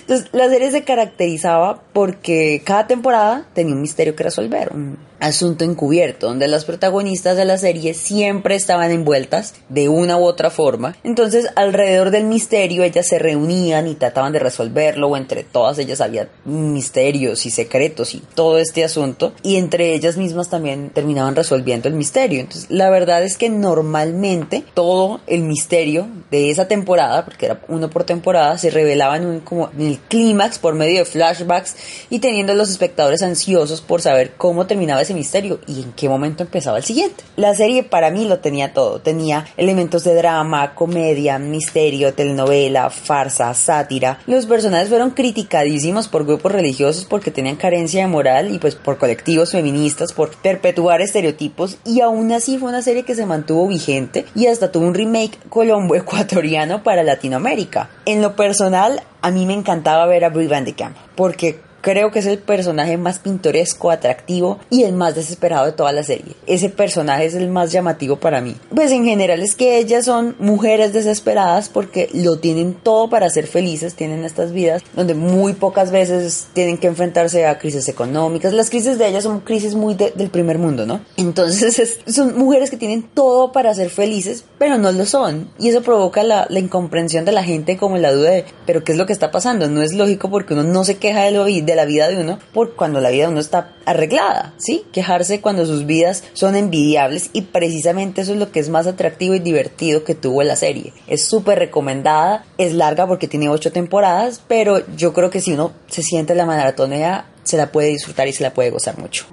Entonces 0.00 0.28
la 0.32 0.48
serie 0.48 0.70
se 0.70 0.84
caracterizaba 0.84 1.82
porque 1.92 2.62
cada 2.64 2.86
temporada 2.86 3.46
tenía 3.54 3.74
un 3.74 3.82
misterio 3.82 4.16
que 4.16 4.24
resolver, 4.24 4.72
un 4.72 4.98
Asunto 5.22 5.64
Encubierto, 5.64 6.26
donde 6.26 6.48
las 6.48 6.64
protagonistas 6.64 7.36
de 7.36 7.44
la 7.44 7.56
serie 7.56 7.94
siempre 7.94 8.56
estaban 8.56 8.90
envueltas 8.90 9.54
de 9.68 9.88
una 9.88 10.16
u 10.16 10.24
otra 10.24 10.50
forma. 10.50 10.96
Entonces, 11.04 11.46
alrededor 11.54 12.10
del 12.10 12.24
misterio, 12.24 12.82
ellas 12.82 13.06
se 13.06 13.20
reunían 13.20 13.86
y 13.86 13.94
trataban 13.94 14.32
de 14.32 14.40
resolverlo, 14.40 15.06
o 15.06 15.16
entre 15.16 15.44
todas 15.44 15.78
ellas 15.78 16.00
había 16.00 16.28
misterios 16.44 17.46
y 17.46 17.50
secretos 17.52 18.16
y 18.16 18.21
todo 18.34 18.58
este 18.58 18.84
asunto, 18.84 19.32
y 19.42 19.56
entre 19.56 19.94
ellas 19.94 20.16
mismas 20.16 20.48
también 20.48 20.90
terminaban 20.90 21.36
resolviendo 21.36 21.88
el 21.88 21.94
misterio. 21.94 22.40
Entonces, 22.40 22.70
la 22.70 22.90
verdad 22.90 23.22
es 23.22 23.36
que 23.36 23.48
normalmente 23.48 24.64
todo 24.74 25.20
el 25.26 25.42
misterio 25.42 26.08
de 26.30 26.50
esa 26.50 26.68
temporada, 26.68 27.24
porque 27.24 27.46
era 27.46 27.60
uno 27.68 27.90
por 27.90 28.04
temporada, 28.04 28.56
se 28.58 28.70
revelaba 28.70 29.16
en, 29.16 29.26
un, 29.26 29.40
como 29.40 29.70
en 29.78 29.86
el 29.86 29.98
clímax 29.98 30.58
por 30.58 30.74
medio 30.74 31.00
de 31.00 31.04
flashbacks 31.04 31.76
y 32.10 32.18
teniendo 32.18 32.52
a 32.52 32.56
los 32.56 32.70
espectadores 32.70 33.22
ansiosos 33.22 33.80
por 33.80 34.00
saber 34.00 34.32
cómo 34.36 34.66
terminaba 34.66 35.02
ese 35.02 35.14
misterio 35.14 35.60
y 35.66 35.82
en 35.82 35.92
qué 35.92 36.08
momento 36.08 36.42
empezaba 36.42 36.78
el 36.78 36.84
siguiente. 36.84 37.24
La 37.36 37.54
serie 37.54 37.82
para 37.82 38.10
mí 38.10 38.26
lo 38.26 38.38
tenía 38.38 38.72
todo, 38.72 39.00
tenía 39.00 39.46
elementos 39.56 40.04
de 40.04 40.14
drama, 40.14 40.74
comedia, 40.74 41.38
misterio, 41.38 42.14
telenovela, 42.14 42.90
farsa, 42.90 43.52
sátira. 43.54 44.18
Los 44.26 44.46
personajes 44.46 44.88
fueron 44.88 45.10
criticadísimos 45.10 46.08
por 46.08 46.24
grupos 46.24 46.52
religiosos 46.52 47.04
porque 47.04 47.30
tenían 47.30 47.56
carencia 47.56 48.02
de 48.02 48.06
moral 48.12 48.54
y 48.54 48.58
pues 48.58 48.76
por 48.76 48.98
colectivos 48.98 49.50
feministas 49.50 50.12
por 50.12 50.30
perpetuar 50.36 51.00
estereotipos 51.00 51.78
y 51.84 52.00
aún 52.00 52.30
así 52.30 52.58
fue 52.58 52.68
una 52.68 52.82
serie 52.82 53.02
que 53.02 53.16
se 53.16 53.26
mantuvo 53.26 53.66
vigente 53.66 54.26
y 54.36 54.46
hasta 54.46 54.70
tuvo 54.70 54.86
un 54.86 54.94
remake 54.94 55.38
colombo 55.48 55.94
ecuatoriano 55.96 56.84
para 56.84 57.02
Latinoamérica. 57.02 57.90
En 58.06 58.22
lo 58.22 58.36
personal, 58.36 59.02
a 59.20 59.30
mí 59.32 59.46
me 59.46 59.54
encantaba 59.54 60.06
ver 60.06 60.24
a 60.24 60.28
Brie 60.28 60.46
Van 60.46 60.64
de 60.64 60.74
Camp 60.74 60.96
porque 61.16 61.58
Creo 61.82 62.10
que 62.10 62.20
es 62.20 62.26
el 62.26 62.38
personaje 62.38 62.96
más 62.96 63.18
pintoresco, 63.18 63.90
atractivo 63.90 64.58
y 64.70 64.84
el 64.84 64.92
más 64.94 65.14
desesperado 65.14 65.66
de 65.66 65.72
toda 65.72 65.92
la 65.92 66.02
serie. 66.02 66.34
Ese 66.46 66.68
personaje 66.70 67.26
es 67.26 67.34
el 67.34 67.48
más 67.48 67.70
llamativo 67.72 68.16
para 68.16 68.40
mí. 68.40 68.56
Pues 68.74 68.90
en 68.92 69.04
general 69.04 69.42
es 69.42 69.54
que 69.56 69.78
ellas 69.78 70.04
son 70.06 70.34
mujeres 70.38 70.92
desesperadas 70.92 71.68
porque 71.68 72.08
lo 72.14 72.38
tienen 72.38 72.74
todo 72.74 73.10
para 73.10 73.28
ser 73.30 73.46
felices, 73.46 73.94
tienen 73.94 74.24
estas 74.24 74.52
vidas 74.52 74.82
donde 74.94 75.14
muy 75.14 75.52
pocas 75.54 75.90
veces 75.90 76.46
tienen 76.52 76.78
que 76.78 76.86
enfrentarse 76.86 77.46
a 77.46 77.58
crisis 77.58 77.88
económicas. 77.88 78.52
Las 78.52 78.70
crisis 78.70 78.96
de 78.98 79.08
ellas 79.08 79.24
son 79.24 79.40
crisis 79.40 79.74
muy 79.74 79.94
de- 79.94 80.12
del 80.12 80.30
primer 80.30 80.58
mundo, 80.58 80.86
¿no? 80.86 81.00
Entonces 81.16 81.78
es- 82.06 82.14
son 82.14 82.38
mujeres 82.38 82.70
que 82.70 82.76
tienen 82.76 83.02
todo 83.02 83.52
para 83.52 83.74
ser 83.74 83.90
felices, 83.90 84.44
pero 84.58 84.78
no 84.78 84.92
lo 84.92 85.04
son. 85.04 85.50
Y 85.58 85.68
eso 85.68 85.82
provoca 85.82 86.22
la, 86.22 86.46
incomprensión 86.50 87.24
de 87.24 87.32
la 87.32 87.42
gente 87.42 87.76
como 87.76 87.98
la 87.98 88.12
duda 88.12 88.30
de, 88.30 88.44
pero 88.66 88.84
¿qué 88.84 88.92
es 88.92 88.98
lo 88.98 89.04
que 89.06 89.12
está 89.12 89.32
pasando? 89.32 89.68
No 89.68 89.82
es 89.82 89.92
lógico 89.94 90.30
porque 90.30 90.54
uno 90.54 90.62
no 90.62 90.84
se 90.84 90.96
queja 90.96 91.22
de, 91.22 91.32
lo, 91.32 91.48
de 91.72 91.76
la 91.76 91.84
vida 91.84 92.08
de 92.08 92.18
uno 92.18 92.38
por 92.52 92.74
cuando 92.74 93.00
la 93.00 93.10
vida 93.10 93.24
de 93.24 93.32
uno 93.32 93.40
está 93.40 93.72
arreglada, 93.84 94.54
¿sí? 94.58 94.84
Quejarse 94.92 95.40
cuando 95.40 95.66
sus 95.66 95.86
vidas 95.86 96.24
son 96.32 96.56
envidiables 96.56 97.30
y 97.32 97.42
precisamente 97.42 98.22
eso 98.22 98.32
es 98.32 98.38
lo 98.38 98.52
que 98.52 98.60
es 98.60 98.68
más 98.68 98.86
atractivo 98.86 99.34
y 99.34 99.40
divertido 99.40 100.04
que 100.04 100.14
tuvo 100.14 100.42
la 100.42 100.56
serie. 100.56 100.92
Es 101.06 101.24
súper 101.26 101.58
recomendada, 101.58 102.44
es 102.58 102.72
larga 102.72 103.06
porque 103.06 103.28
tiene 103.28 103.48
ocho 103.48 103.72
temporadas, 103.72 104.40
pero 104.46 104.82
yo 104.96 105.12
creo 105.12 105.30
que 105.30 105.40
si 105.40 105.52
uno 105.52 105.72
se 105.88 106.02
siente 106.02 106.34
la 106.34 106.46
maratonea, 106.46 107.26
se 107.42 107.56
la 107.56 107.72
puede 107.72 107.88
disfrutar 107.88 108.28
y 108.28 108.32
se 108.32 108.42
la 108.42 108.54
puede 108.54 108.70
gozar 108.70 108.98
mucho. 108.98 109.26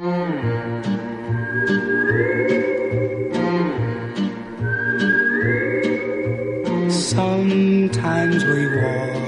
Sometimes 6.89 8.45
we 8.45 8.67
walk 8.67 9.18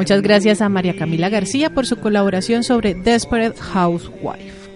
Muchas 0.00 0.22
gracias 0.22 0.62
a 0.62 0.70
María 0.70 0.96
Camila 0.96 1.28
García 1.28 1.74
por 1.74 1.86
su 1.86 1.98
colaboración 1.98 2.64
sobre 2.64 2.94
Desperate 2.94 3.60
Housewife. 3.60 4.70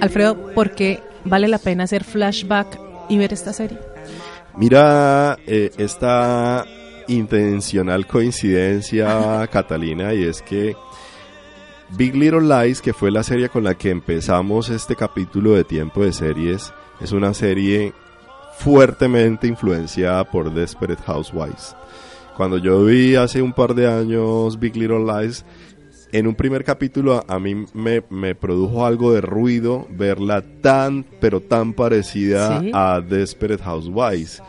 Alfredo, 0.00 0.52
¿por 0.54 0.72
qué 0.72 0.98
vale 1.22 1.46
la 1.46 1.58
pena 1.58 1.84
hacer 1.84 2.02
flashback 2.02 2.76
y 3.08 3.18
ver 3.18 3.32
esta 3.32 3.52
serie? 3.52 3.78
Mira 4.56 5.38
eh, 5.46 5.70
esta 5.78 6.64
intencional 7.06 8.08
coincidencia, 8.08 9.46
Catalina, 9.52 10.12
y 10.12 10.24
es 10.24 10.42
que 10.42 10.74
Big 11.90 12.16
Little 12.16 12.40
Lies, 12.40 12.82
que 12.82 12.92
fue 12.92 13.12
la 13.12 13.22
serie 13.22 13.48
con 13.48 13.62
la 13.62 13.76
que 13.76 13.90
empezamos 13.90 14.70
este 14.70 14.96
capítulo 14.96 15.52
de 15.52 15.62
tiempo 15.62 16.02
de 16.02 16.12
series, 16.12 16.72
es 17.00 17.12
una 17.12 17.32
serie 17.32 17.92
fuertemente 18.58 19.46
influenciada 19.46 20.24
por 20.24 20.52
Desperate 20.52 21.02
Housewives. 21.06 21.74
Cuando 22.36 22.58
yo 22.58 22.84
vi 22.84 23.16
hace 23.16 23.42
un 23.42 23.52
par 23.52 23.74
de 23.74 23.86
años 23.90 24.58
Big 24.58 24.76
Little 24.76 25.04
Lies, 25.04 25.44
en 26.12 26.26
un 26.26 26.34
primer 26.34 26.64
capítulo 26.64 27.22
a, 27.28 27.38
mí 27.38 27.66
me, 27.74 28.02
me 28.10 28.34
produjo 28.34 28.86
algo 28.86 29.12
de 29.12 29.20
ruido 29.20 29.86
verla 29.90 30.42
tan, 30.62 31.04
pero 31.20 31.40
tan 31.40 31.72
parecida 31.74 32.60
Sí. 32.60 32.70
a 32.72 33.00
Desperate 33.00 33.62
Housewives. 33.62 34.42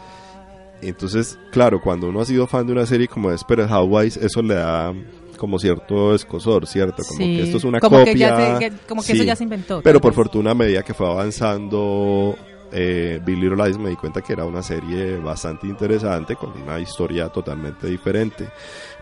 Entonces, 0.82 1.38
claro, 1.52 1.82
cuando 1.82 2.08
uno 2.08 2.22
ha 2.22 2.26
sido 2.26 2.48
fan 2.48 2.66
de 2.66 2.72
una 2.74 2.86
serie 2.86 3.08
como 3.08 3.30
Desperate 3.32 3.68
Housewives, 3.70 4.16
eso 4.18 4.42
le 4.42 4.56
da 4.56 4.94
como 5.38 5.58
cierto 5.60 6.14
escosor, 6.16 6.68
¿cierto? 6.68 7.04
Como 7.06 7.18
Sí, 7.18 7.38
que 7.38 7.44
esto 7.44 7.58
es 7.58 7.64
una 7.66 7.80
como 7.80 8.04
que 8.04 8.12
copia. 8.12 8.30
ya 8.30 8.60
te- 8.60 8.70
que- 8.70 8.78
como 8.88 9.02
que 9.04 9.14
eso 9.14 9.24
ya 9.24 9.36
se 9.36 9.44
inventó, 9.44 9.82
Pero 9.82 10.00
por 10.00 10.14
fortuna, 10.14 10.52
a 10.52 10.56
medida 10.56 10.84
que 10.84 10.94
fue 10.94 11.08
avanzando 11.08 12.36
eh, 12.72 13.20
Big 13.26 13.38
Little 13.38 13.64
Lies, 13.64 13.78
me 13.78 13.90
di 13.90 13.96
cuenta 13.96 14.22
que 14.22 14.34
era 14.34 14.46
una 14.46 14.62
serie 14.62 15.18
bastante 15.18 15.68
interesante, 15.68 16.36
con 16.36 16.52
una 16.62 16.80
historia 16.80 17.30
totalmente 17.30 17.88
diferente. 17.88 18.50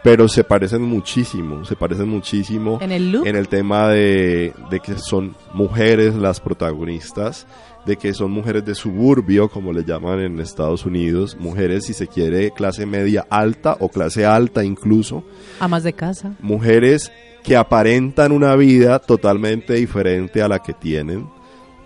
Pero 0.03 0.27
se 0.27 0.43
parecen 0.43 0.81
muchísimo, 0.83 1.65
se 1.65 1.75
parecen 1.75 2.07
muchísimo 2.07 2.77
En 2.81 2.91
el 2.91 3.11
look. 3.11 3.27
en 3.27 3.35
el 3.35 3.47
tema 3.47 3.89
de, 3.89 4.53
de 4.69 4.79
que 4.79 4.97
son 4.97 5.35
mujeres 5.53 6.15
las 6.15 6.39
protagonistas, 6.39 7.47
de 7.85 7.97
que 7.97 8.13
son 8.13 8.31
mujeres 8.31 8.65
de 8.65 8.75
suburbio, 8.75 9.49
como 9.49 9.71
le 9.73 9.83
llaman 9.83 10.19
en 10.19 10.39
Estados 10.39 10.85
Unidos, 10.85 11.37
mujeres 11.39 11.85
si 11.85 11.93
se 11.93 12.07
quiere 12.07 12.51
clase 12.51 12.85
media 12.85 13.25
alta 13.29 13.77
o 13.79 13.89
clase 13.89 14.25
alta 14.25 14.63
incluso, 14.63 15.23
Amas 15.59 15.83
de 15.83 15.93
casa. 15.93 16.33
mujeres 16.41 17.11
que 17.43 17.55
aparentan 17.55 18.33
una 18.33 18.55
vida 18.57 18.99
totalmente 18.99 19.75
diferente 19.75 20.41
a 20.41 20.49
la 20.49 20.59
que 20.59 20.73
tienen, 20.73 21.29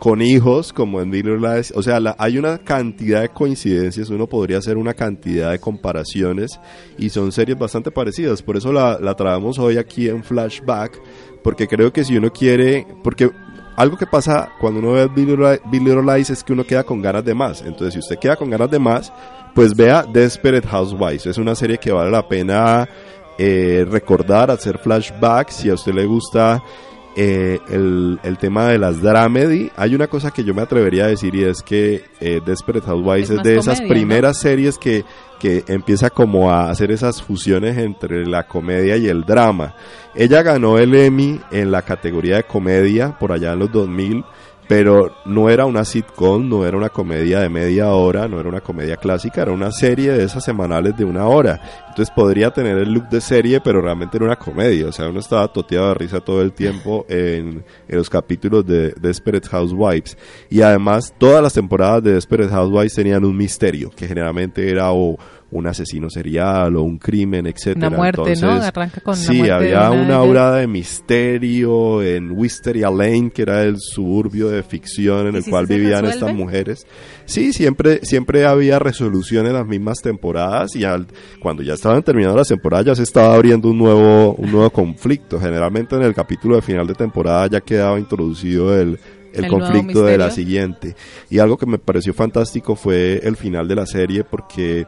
con 0.02 0.20
hijos, 0.20 0.74
como 0.74 1.00
en 1.00 1.12
Little 1.12 1.38
Lies. 1.38 1.72
O 1.76 1.84
sea, 1.84 2.00
la- 2.00 2.16
hay 2.18 2.40
una 2.40 2.58
cantidad 2.58 3.22
de 3.22 3.30
coincidencias, 3.30 4.10
uno 4.10 4.26
podría 4.26 4.58
hacer 4.58 4.76
una 4.78 4.96
cantidad 4.96 5.52
de 5.52 5.60
comparaciones 5.60 6.60
y 6.98 7.10
son 7.12 7.32
series 7.32 7.60
bastante 7.60 7.92
parecidas. 7.92 8.42
Por 8.42 8.58
eso 8.58 8.74
la, 8.74 8.98
la 9.00 9.14
traemos 9.16 9.60
hoy 9.60 9.78
aquí 9.78 10.10
en 10.10 10.24
Flashback, 10.24 11.00
porque 11.44 11.68
creo 11.68 11.94
que 11.94 12.04
si 12.04 12.18
uno 12.18 12.34
quiere, 12.34 12.88
porque 13.04 13.30
algo 13.76 13.96
que 13.96 14.08
pasa 14.08 14.50
cuando 14.60 14.80
uno 14.80 14.94
ve 14.94 15.08
Big 15.08 15.28
Little 15.84 16.02
Lies 16.16 16.32
es 16.32 16.44
que 16.44 16.54
uno 16.54 16.64
queda 16.64 16.84
con 16.84 17.00
ganas 17.00 17.24
de 17.24 17.36
más. 17.36 17.62
Entonces, 17.62 17.94
si 17.94 18.00
usted 18.00 18.18
queda 18.18 18.36
con 18.36 18.50
ganas 18.50 18.72
de 18.72 18.80
más, 18.80 19.14
pues 19.54 19.76
vea 19.76 20.02
Desperate 20.12 20.68
Housewives. 20.68 21.28
Es 21.28 21.38
una 21.38 21.54
serie 21.54 21.78
que 21.78 21.92
vale 21.92 22.10
la 22.10 22.28
pena 22.28 22.90
eh, 23.38 23.86
recordar, 23.88 24.50
hacer 24.50 24.80
flashbacks. 24.80 25.58
Si 25.58 25.70
a 25.70 25.76
usted 25.76 25.94
le 25.94 26.06
gusta 26.08 26.64
eh, 27.15 27.60
el, 27.69 28.19
el 28.24 28.38
tema 28.38 28.67
de 28.67 28.78
las 28.78 29.02
dramedy, 29.02 29.71
hay 29.76 29.95
una 29.95 30.08
cosa 30.08 30.32
que 30.32 30.43
yo 30.43 30.54
me 30.54 30.62
atrevería 30.62 31.06
a 31.06 31.08
decir 31.08 31.36
y 31.36 31.43
es 31.43 31.62
que 31.62 32.06
eh, 32.19 32.41
Desperate 32.45 32.86
Housewives 32.86 33.30
Es 33.30 33.43
de 33.43 33.58
esas 33.58 33.80
comedia, 33.80 33.82
¿no? 33.82 33.89
primeras 33.89 34.38
series 34.38 34.78
que, 34.78 35.04
que 35.39 35.63
empieza 35.67 36.10
como 36.10 36.52
a 36.52 36.69
hacer 36.69 36.91
esas 36.91 37.21
fusiones 37.21 37.78
entre 37.78 38.26
la 38.26 38.47
comedia 38.47 38.95
y 38.95 39.08
el 39.08 39.24
drama. 39.24 39.76
Ella 40.15 40.41
ganó 40.41 40.78
el 40.78 40.95
Emmy 40.95 41.39
en 41.52 41.71
la 41.71 41.82
categoría 41.82 42.38
de 42.38 42.43
comedia 42.43 43.17
por 43.17 43.32
allá 43.32 43.54
en 43.54 43.60
los 43.60 43.71
2000 43.71 44.24
pero 44.72 45.14
no 45.26 45.50
era 45.50 45.66
una 45.66 45.84
sitcom, 45.84 46.48
no 46.48 46.66
era 46.66 46.78
una 46.78 46.88
comedia 46.88 47.42
de 47.42 47.50
media 47.50 47.90
hora, 47.90 48.30
no 48.30 48.40
era 48.40 48.48
una 48.48 48.62
comedia 48.62 48.96
clásica, 48.96 49.42
era 49.42 49.52
una 49.52 49.70
serie 49.70 50.14
de 50.14 50.24
esas 50.24 50.46
semanales 50.46 50.96
de 50.96 51.04
una 51.04 51.28
hora. 51.28 51.60
Entonces 51.90 52.10
podría 52.16 52.52
tener 52.52 52.78
el 52.78 52.94
look 52.94 53.10
de 53.10 53.20
serie, 53.20 53.60
pero 53.60 53.82
realmente 53.82 54.16
era 54.16 54.28
una 54.28 54.38
comedia. 54.38 54.88
O 54.88 54.94
sea, 54.94 55.10
uno 55.10 55.20
estaba 55.20 55.52
toteado 55.52 55.90
de 55.90 55.96
risa 55.96 56.22
todo 56.22 56.42
el 56.42 56.54
tiempo 56.54 57.06
en, 57.10 57.66
en 57.86 57.98
los 57.98 58.10
capítulos 58.10 58.66
de 58.66 58.94
Desperate 58.94 59.46
Housewives. 59.50 60.18
Y 60.50 60.62
además, 60.62 61.14
todas 61.18 61.44
las 61.44 61.52
temporadas 61.52 62.02
de 62.04 62.14
Desperate 62.14 62.50
Housewives 62.50 62.96
tenían 62.96 63.26
un 63.26 63.36
misterio, 63.36 63.90
que 63.90 64.08
generalmente 64.08 64.72
era 64.72 64.94
o 64.94 65.18
un 65.52 65.68
asesino 65.68 66.10
serial 66.10 66.76
o 66.78 66.82
un 66.84 66.98
crimen, 66.98 67.46
etcétera. 67.46 67.90
Una 67.90 67.98
muerte, 67.98 68.22
¿no? 68.22 68.30
Entonces, 68.32 68.64
Arranca 68.68 69.02
con 69.02 69.12
la 69.16 69.20
sí, 69.22 69.38
muerte 69.38 69.54
había 69.54 69.90
una 69.92 70.00
de 70.00 70.06
una 70.06 70.16
aura 70.16 70.52
de 70.56 70.68
misterio 70.68 72.02
en 72.02 72.32
Wisteria 72.32 72.90
Lane, 72.90 73.32
que 73.34 73.42
era 73.42 73.64
el 73.64 73.76
suburbio 73.80 74.50
de 74.50 74.64
ficción 74.64 75.28
en 75.28 75.34
¿Y 75.34 75.38
el 75.38 75.44
si 75.44 75.50
cual 75.52 75.66
vivían 75.68 76.04
resuelve? 76.04 76.14
estas 76.14 76.34
mujeres. 76.36 76.88
Sí, 77.26 77.54
siempre, 77.54 78.00
siempre 78.04 78.46
había 78.46 78.80
resolución 78.80 79.46
en 79.48 79.54
las 79.54 79.66
mismas 79.68 80.00
temporadas 80.02 80.76
y 80.76 80.84
al- 80.86 81.08
cuando 81.40 81.64
ya 81.64 81.74
estaban 81.74 82.02
terminando 82.04 82.38
las 82.38 82.48
temporadas 82.48 82.86
ya 82.86 82.96
se 82.96 83.04
estaba 83.04 83.34
abriendo 83.36 83.70
un 83.70 83.78
nuevo, 83.78 84.34
un 84.36 84.52
nuevo 84.52 84.70
conflicto. 84.70 85.40
Generalmente 85.40 85.96
en 85.96 86.04
el 86.04 86.14
capítulo 86.14 86.56
de 86.56 86.62
final 86.62 86.88
de 86.88 86.94
temporada 86.96 87.48
ya 87.48 87.62
quedaba 87.62 88.00
introducido 88.00 88.74
el, 88.80 88.98
el, 89.34 89.46
El 89.46 89.50
conflicto 89.52 90.04
de 90.06 90.18
la 90.18 90.32
siguiente. 90.32 90.96
Y 91.30 91.40
algo 91.40 91.58
que 91.58 91.66
me 91.66 91.78
pareció 91.78 92.14
fantástico 92.14 92.76
fue 92.76 93.20
el 93.24 93.36
final 93.38 93.68
de 93.68 93.76
la 93.76 93.86
serie 93.86 94.24
porque 94.24 94.86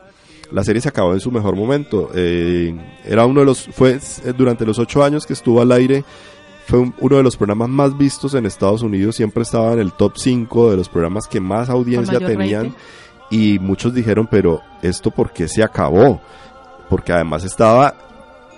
la 0.51 0.63
serie 0.63 0.81
se 0.81 0.89
acabó 0.89 1.13
en 1.13 1.19
su 1.19 1.31
mejor 1.31 1.55
momento. 1.55 2.09
Eh, 2.15 2.75
era 3.05 3.25
uno 3.25 3.39
de 3.41 3.45
los, 3.45 3.65
fue 3.67 3.93
eh, 3.93 4.33
durante 4.37 4.65
los 4.65 4.77
ocho 4.79 5.03
años 5.03 5.25
que 5.25 5.33
estuvo 5.33 5.61
al 5.61 5.71
aire, 5.71 6.03
fue 6.67 6.79
un- 6.79 6.93
uno 6.99 7.17
de 7.17 7.23
los 7.23 7.35
programas 7.37 7.69
más 7.69 7.97
vistos 7.97 8.33
en 8.35 8.45
Estados 8.45 8.81
Unidos, 8.83 9.15
siempre 9.15 9.43
estaba 9.43 9.73
en 9.73 9.79
el 9.79 9.91
top 9.93 10.13
5 10.17 10.71
de 10.71 10.77
los 10.77 10.89
programas 10.89 11.27
que 11.27 11.39
más 11.39 11.69
audiencia 11.69 12.19
tenían. 12.19 12.63
rating. 12.65 12.77
Y 13.31 13.57
muchos 13.59 13.93
dijeron, 13.93 14.27
pero 14.29 14.61
¿esto 14.81 15.09
por 15.11 15.31
qué 15.33 15.47
se 15.47 15.63
acabó? 15.63 16.21
Porque 16.89 17.11
además 17.11 17.43
estaba 17.43 17.95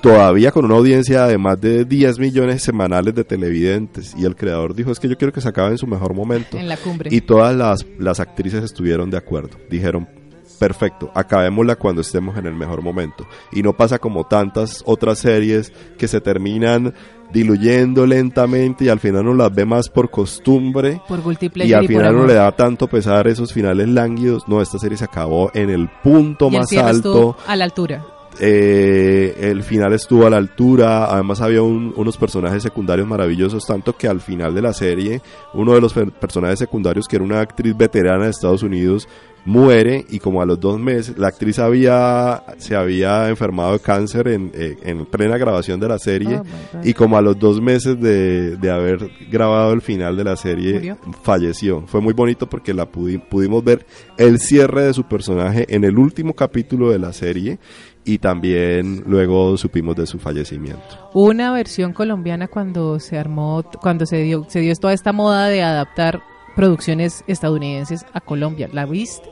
todavía 0.02 0.52
con 0.52 0.66
una 0.66 0.76
audiencia 0.76 1.26
de 1.26 1.38
más 1.38 1.60
de 1.62 1.86
10 1.86 2.20
millones 2.20 2.62
semanales 2.62 3.16
de 3.16 3.24
televidentes. 3.24 4.14
Y 4.18 4.26
el 4.26 4.36
creador 4.36 4.76
dijo, 4.76 4.92
es 4.92 5.00
que 5.00 5.08
yo 5.08 5.18
quiero 5.18 5.32
que 5.34 5.42
se 5.42 5.48
acabe 5.48 5.72
en 5.72 5.78
su 5.78 5.88
mejor 5.88 6.14
momento. 6.14 6.58
En 6.58 6.68
la 6.68 6.78
cumbre. 6.78 7.10
Y 7.14 7.22
todas 7.22 7.56
las, 7.56 7.86
las 7.98 8.20
actrices 8.20 8.64
estuvieron 8.64 9.10
de 9.10 9.18
acuerdo. 9.18 9.58
Dijeron, 9.70 10.08
perfecto, 10.56 11.12
acabémosla 11.14 11.76
cuando 11.76 12.02
estemos 12.02 12.38
en 12.38 12.46
el 12.46 12.54
mejor 12.54 12.82
momento. 12.82 13.26
Y 13.52 13.62
no 13.62 13.74
pasa 13.74 14.00
como 14.00 14.26
tantas 14.26 14.82
otras 14.86 15.20
series 15.20 15.72
que 15.98 16.08
se 16.08 16.22
terminan 16.22 16.94
diluyendo 17.32 18.06
lentamente 18.06 18.86
y 18.86 18.90
al 18.90 19.00
final 19.00 19.28
uno 19.28 19.44
las 19.44 19.54
ve 19.54 19.66
más 19.66 19.90
por 19.90 20.10
costumbre. 20.10 21.02
Por 21.08 21.22
Y 21.54 21.74
al 21.74 21.88
final 21.88 22.08
amor. 22.16 22.28
le 22.28 22.34
da 22.36 22.52
tanto 22.52 22.88
pesar 22.88 23.28
esos 23.28 23.52
finales 23.52 23.88
lánguidos. 23.88 24.48
No, 24.48 24.62
esta 24.62 24.80
serie 24.80 24.98
se 24.98 25.06
acabó 25.06 25.52
en 25.54 25.70
el 25.70 25.90
punto 26.04 26.48
y 26.48 26.58
más 26.58 26.72
alto. 26.78 27.36
a 27.48 27.56
la 27.56 27.66
altura. 27.66 28.06
Eh, 28.40 29.36
el 29.52 29.64
final 29.64 29.94
estuvo 29.94 30.26
a 30.26 30.30
la 30.30 30.38
altura, 30.38 31.06
además 31.06 31.42
había 31.42 31.62
un- 31.62 31.94
unos 31.96 32.18
personajes 32.18 32.64
secundarios 32.64 33.08
maravillosos, 33.08 33.66
tanto 33.66 33.96
que 33.98 34.08
al 34.08 34.22
final 34.22 34.54
de 34.54 34.62
la 34.62 34.74
serie, 34.74 35.22
uno 35.54 35.74
de 35.74 35.82
los 35.82 35.94
per- 35.94 36.12
personajes 36.12 36.60
secundarios, 36.60 37.08
que 37.08 37.16
era 37.16 37.26
una 37.26 37.40
actriz 37.42 37.76
veterana 37.76 38.26
de 38.26 38.32
Estados 38.32 38.64
Unidos, 38.64 39.08
muere 39.48 40.04
y 40.10 40.18
como 40.18 40.42
a 40.42 40.46
los 40.46 40.60
dos 40.60 40.80
meses, 40.80 41.16
la 41.20 41.28
actriz 41.28 41.60
había, 41.60 42.42
se 42.58 42.76
había 42.76 43.30
enfermado 43.30 43.74
de 43.74 43.80
cáncer 43.80 44.28
en, 44.30 44.52
eh, 44.56 44.76
en 44.82 45.06
plena 45.06 45.38
grabación 45.38 45.80
de 45.80 45.88
la 45.88 46.00
serie 46.00 46.38
Oh, 46.40 46.44
God. 46.78 46.84
y 46.84 46.94
como 46.96 47.16
a 47.16 47.22
los 47.22 47.38
dos 47.38 47.62
meses 47.62 48.02
de, 48.02 48.58
de 48.58 48.72
haber 48.72 49.08
grabado 49.30 49.72
el 49.74 49.82
final 49.82 50.18
de 50.18 50.24
la 50.24 50.36
serie, 50.36 50.74
Murió. 50.74 50.98
falleció. 51.22 51.84
Fue 51.86 52.02
muy 52.02 52.14
bonito 52.14 52.50
porque 52.50 52.74
la 52.74 52.92
pudi- 52.92 53.22
pudimos 53.30 53.64
ver 53.64 53.86
el 54.18 54.40
cierre 54.40 54.82
de 54.86 54.94
su 54.96 55.04
personaje 55.04 55.66
en 55.70 55.84
el 55.84 55.96
último 56.00 56.34
capítulo 56.34 56.90
de 56.90 56.98
la 56.98 57.14
serie 57.14 57.60
y 58.06 58.20
también 58.20 59.04
luego 59.08 59.58
supimos 59.58 59.96
de 59.96 60.06
su 60.06 60.20
fallecimiento. 60.20 61.10
Una 61.14 61.52
versión 61.52 61.92
colombiana 61.92 62.48
cuando 62.48 63.00
se 63.00 63.18
armó, 63.18 63.64
cuando 63.82 64.06
se 64.06 64.18
dio, 64.18 64.46
se 64.48 64.60
dio 64.60 64.76
toda 64.76 64.94
esta 64.94 65.12
moda 65.12 65.48
de 65.48 65.64
adaptar 65.64 66.22
producciones 66.56 67.24
estadounidenses 67.28 68.06
a 68.14 68.22
Colombia. 68.22 68.70
¿La 68.72 68.86
viste? 68.86 69.30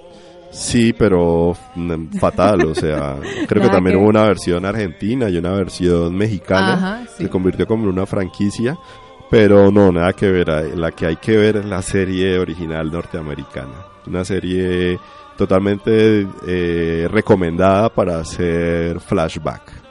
Sí, 0.51 0.93
pero 0.93 1.55
mm, 1.75 2.17
fatal, 2.19 2.61
o 2.65 2.75
sea, 2.75 3.15
creo 3.47 3.63
que 3.63 3.69
también 3.69 3.95
que- 3.95 4.01
hubo 4.01 4.09
una 4.09 4.23
versión 4.23 4.65
argentina 4.65 5.29
y 5.29 5.37
una 5.37 5.51
versión 5.53 6.15
mexicana, 6.15 6.73
Ajá, 6.73 7.01
sí. 7.17 7.23
se 7.23 7.29
convirtió 7.29 7.65
como 7.65 7.83
en 7.85 7.89
una 7.89 8.05
franquicia, 8.05 8.77
pero 9.31 9.71
no, 9.71 9.91
nada 9.91 10.13
que 10.13 10.29
ver, 10.29 10.77
la 10.77 10.91
que 10.91 11.07
hay 11.07 11.15
que 11.15 11.37
ver 11.37 11.57
es 11.57 11.65
la 11.65 11.81
serie 11.81 12.37
original 12.37 12.91
norteamericana, 12.91 13.85
una 14.05 14.23
serie 14.25 14.99
totalmente 15.37 16.27
eh, 16.47 17.07
recomendada 17.11 17.89
para 17.89 18.19
hacer 18.19 18.99
flashback. 18.99 19.83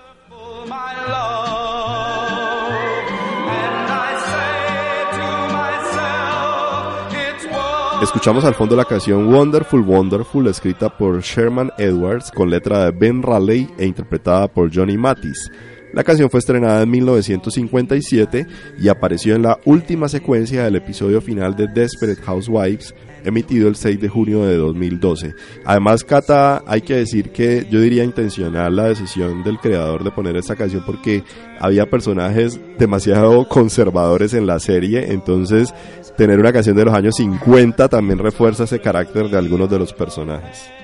Escuchamos 8.02 8.44
al 8.44 8.54
fondo 8.54 8.74
la 8.74 8.84
canción 8.84 9.32
Wonderful 9.32 9.82
Wonderful, 9.82 10.48
escrita 10.48 10.88
por 10.88 11.20
Sherman 11.20 11.70
Edwards, 11.78 12.32
con 12.32 12.50
letra 12.50 12.84
de 12.84 12.90
Ben 12.90 13.22
Raleigh 13.22 13.68
e 13.78 13.86
interpretada 13.86 14.48
por 14.48 14.74
Johnny 14.74 14.98
Mathis. 14.98 15.48
La 15.92 16.02
canción 16.02 16.28
fue 16.28 16.40
estrenada 16.40 16.82
en 16.82 16.90
1957 16.90 18.46
y 18.80 18.88
apareció 18.88 19.36
en 19.36 19.42
la 19.42 19.60
última 19.66 20.08
secuencia 20.08 20.64
del 20.64 20.76
episodio 20.76 21.20
final 21.20 21.54
de 21.54 21.68
Desperate 21.68 22.20
Housewives, 22.22 22.92
emitido 23.24 23.68
el 23.68 23.76
6 23.76 24.00
de 24.00 24.08
junio 24.08 24.44
de 24.44 24.56
2012. 24.56 25.34
Además, 25.64 26.04
Cata, 26.04 26.62
hay 26.66 26.82
que 26.82 26.96
decir 26.96 27.30
que 27.30 27.66
yo 27.70 27.80
diría 27.80 28.04
intencional 28.04 28.76
la 28.76 28.84
decisión 28.84 29.42
del 29.42 29.58
creador 29.58 30.04
de 30.04 30.10
poner 30.10 30.36
esta 30.36 30.56
canción 30.56 30.82
porque 30.84 31.22
había 31.60 31.88
personajes 31.88 32.60
demasiado 32.78 33.48
conservadores 33.48 34.34
en 34.34 34.46
la 34.46 34.58
serie, 34.58 35.12
entonces 35.12 35.74
tener 36.16 36.38
una 36.38 36.52
canción 36.52 36.76
de 36.76 36.84
los 36.84 36.94
años 36.94 37.16
50 37.16 37.88
también 37.88 38.18
refuerza 38.18 38.64
ese 38.64 38.80
carácter 38.80 39.28
de 39.28 39.38
algunos 39.38 39.70
de 39.70 39.78
los 39.78 39.92
personajes. 39.92 40.81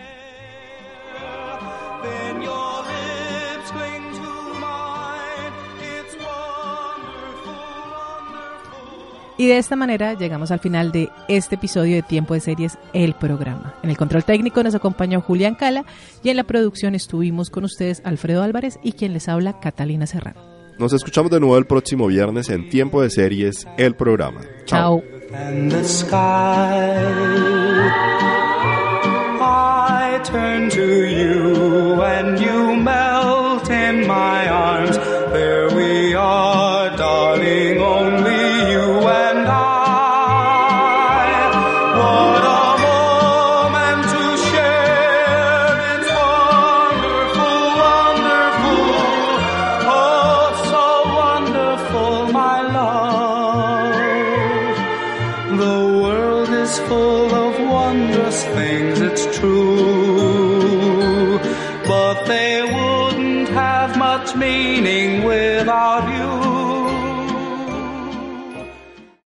Y 9.39 9.47
de 9.47 9.57
esta 9.57 9.77
manera 9.77 10.15
llegamos 10.15 10.51
al 10.51 10.59
final 10.59 10.91
de 10.91 11.11
este 11.29 11.55
episodio 11.55 11.95
de 11.95 12.03
Tiempo 12.03 12.35
de 12.35 12.41
Series, 12.41 12.77
el 12.93 13.15
programa. 13.15 13.75
En 13.85 13.91
el 13.91 13.97
control 13.97 14.25
técnico 14.25 14.63
nos 14.65 14.75
acompañó 14.75 15.21
Julián 15.21 15.55
Cala 15.55 15.85
y 16.25 16.31
en 16.31 16.37
la 16.37 16.43
producción 16.43 16.97
estuvimos 16.97 17.49
con 17.49 17.63
ustedes 17.63 18.03
Alfredo 18.05 18.43
Álvarez 18.43 18.81
y 18.83 18.93
quien 18.93 19.13
les 19.13 19.29
habla 19.29 19.61
Catalina 19.61 20.09
Serrano. 20.09 20.43
Nos 20.79 20.93
escuchamos 20.93 21.31
de 21.31 21.39
nuevo 21.39 21.57
el 21.57 21.67
próximo 21.67 22.09
viernes 22.09 22.49
en 22.51 22.69
Tiempo 22.69 23.01
de 23.01 23.11
Series, 23.11 23.67
el 23.77 23.95
programa. 23.95 24.41
Chao. 24.65 25.03
and 34.51 34.88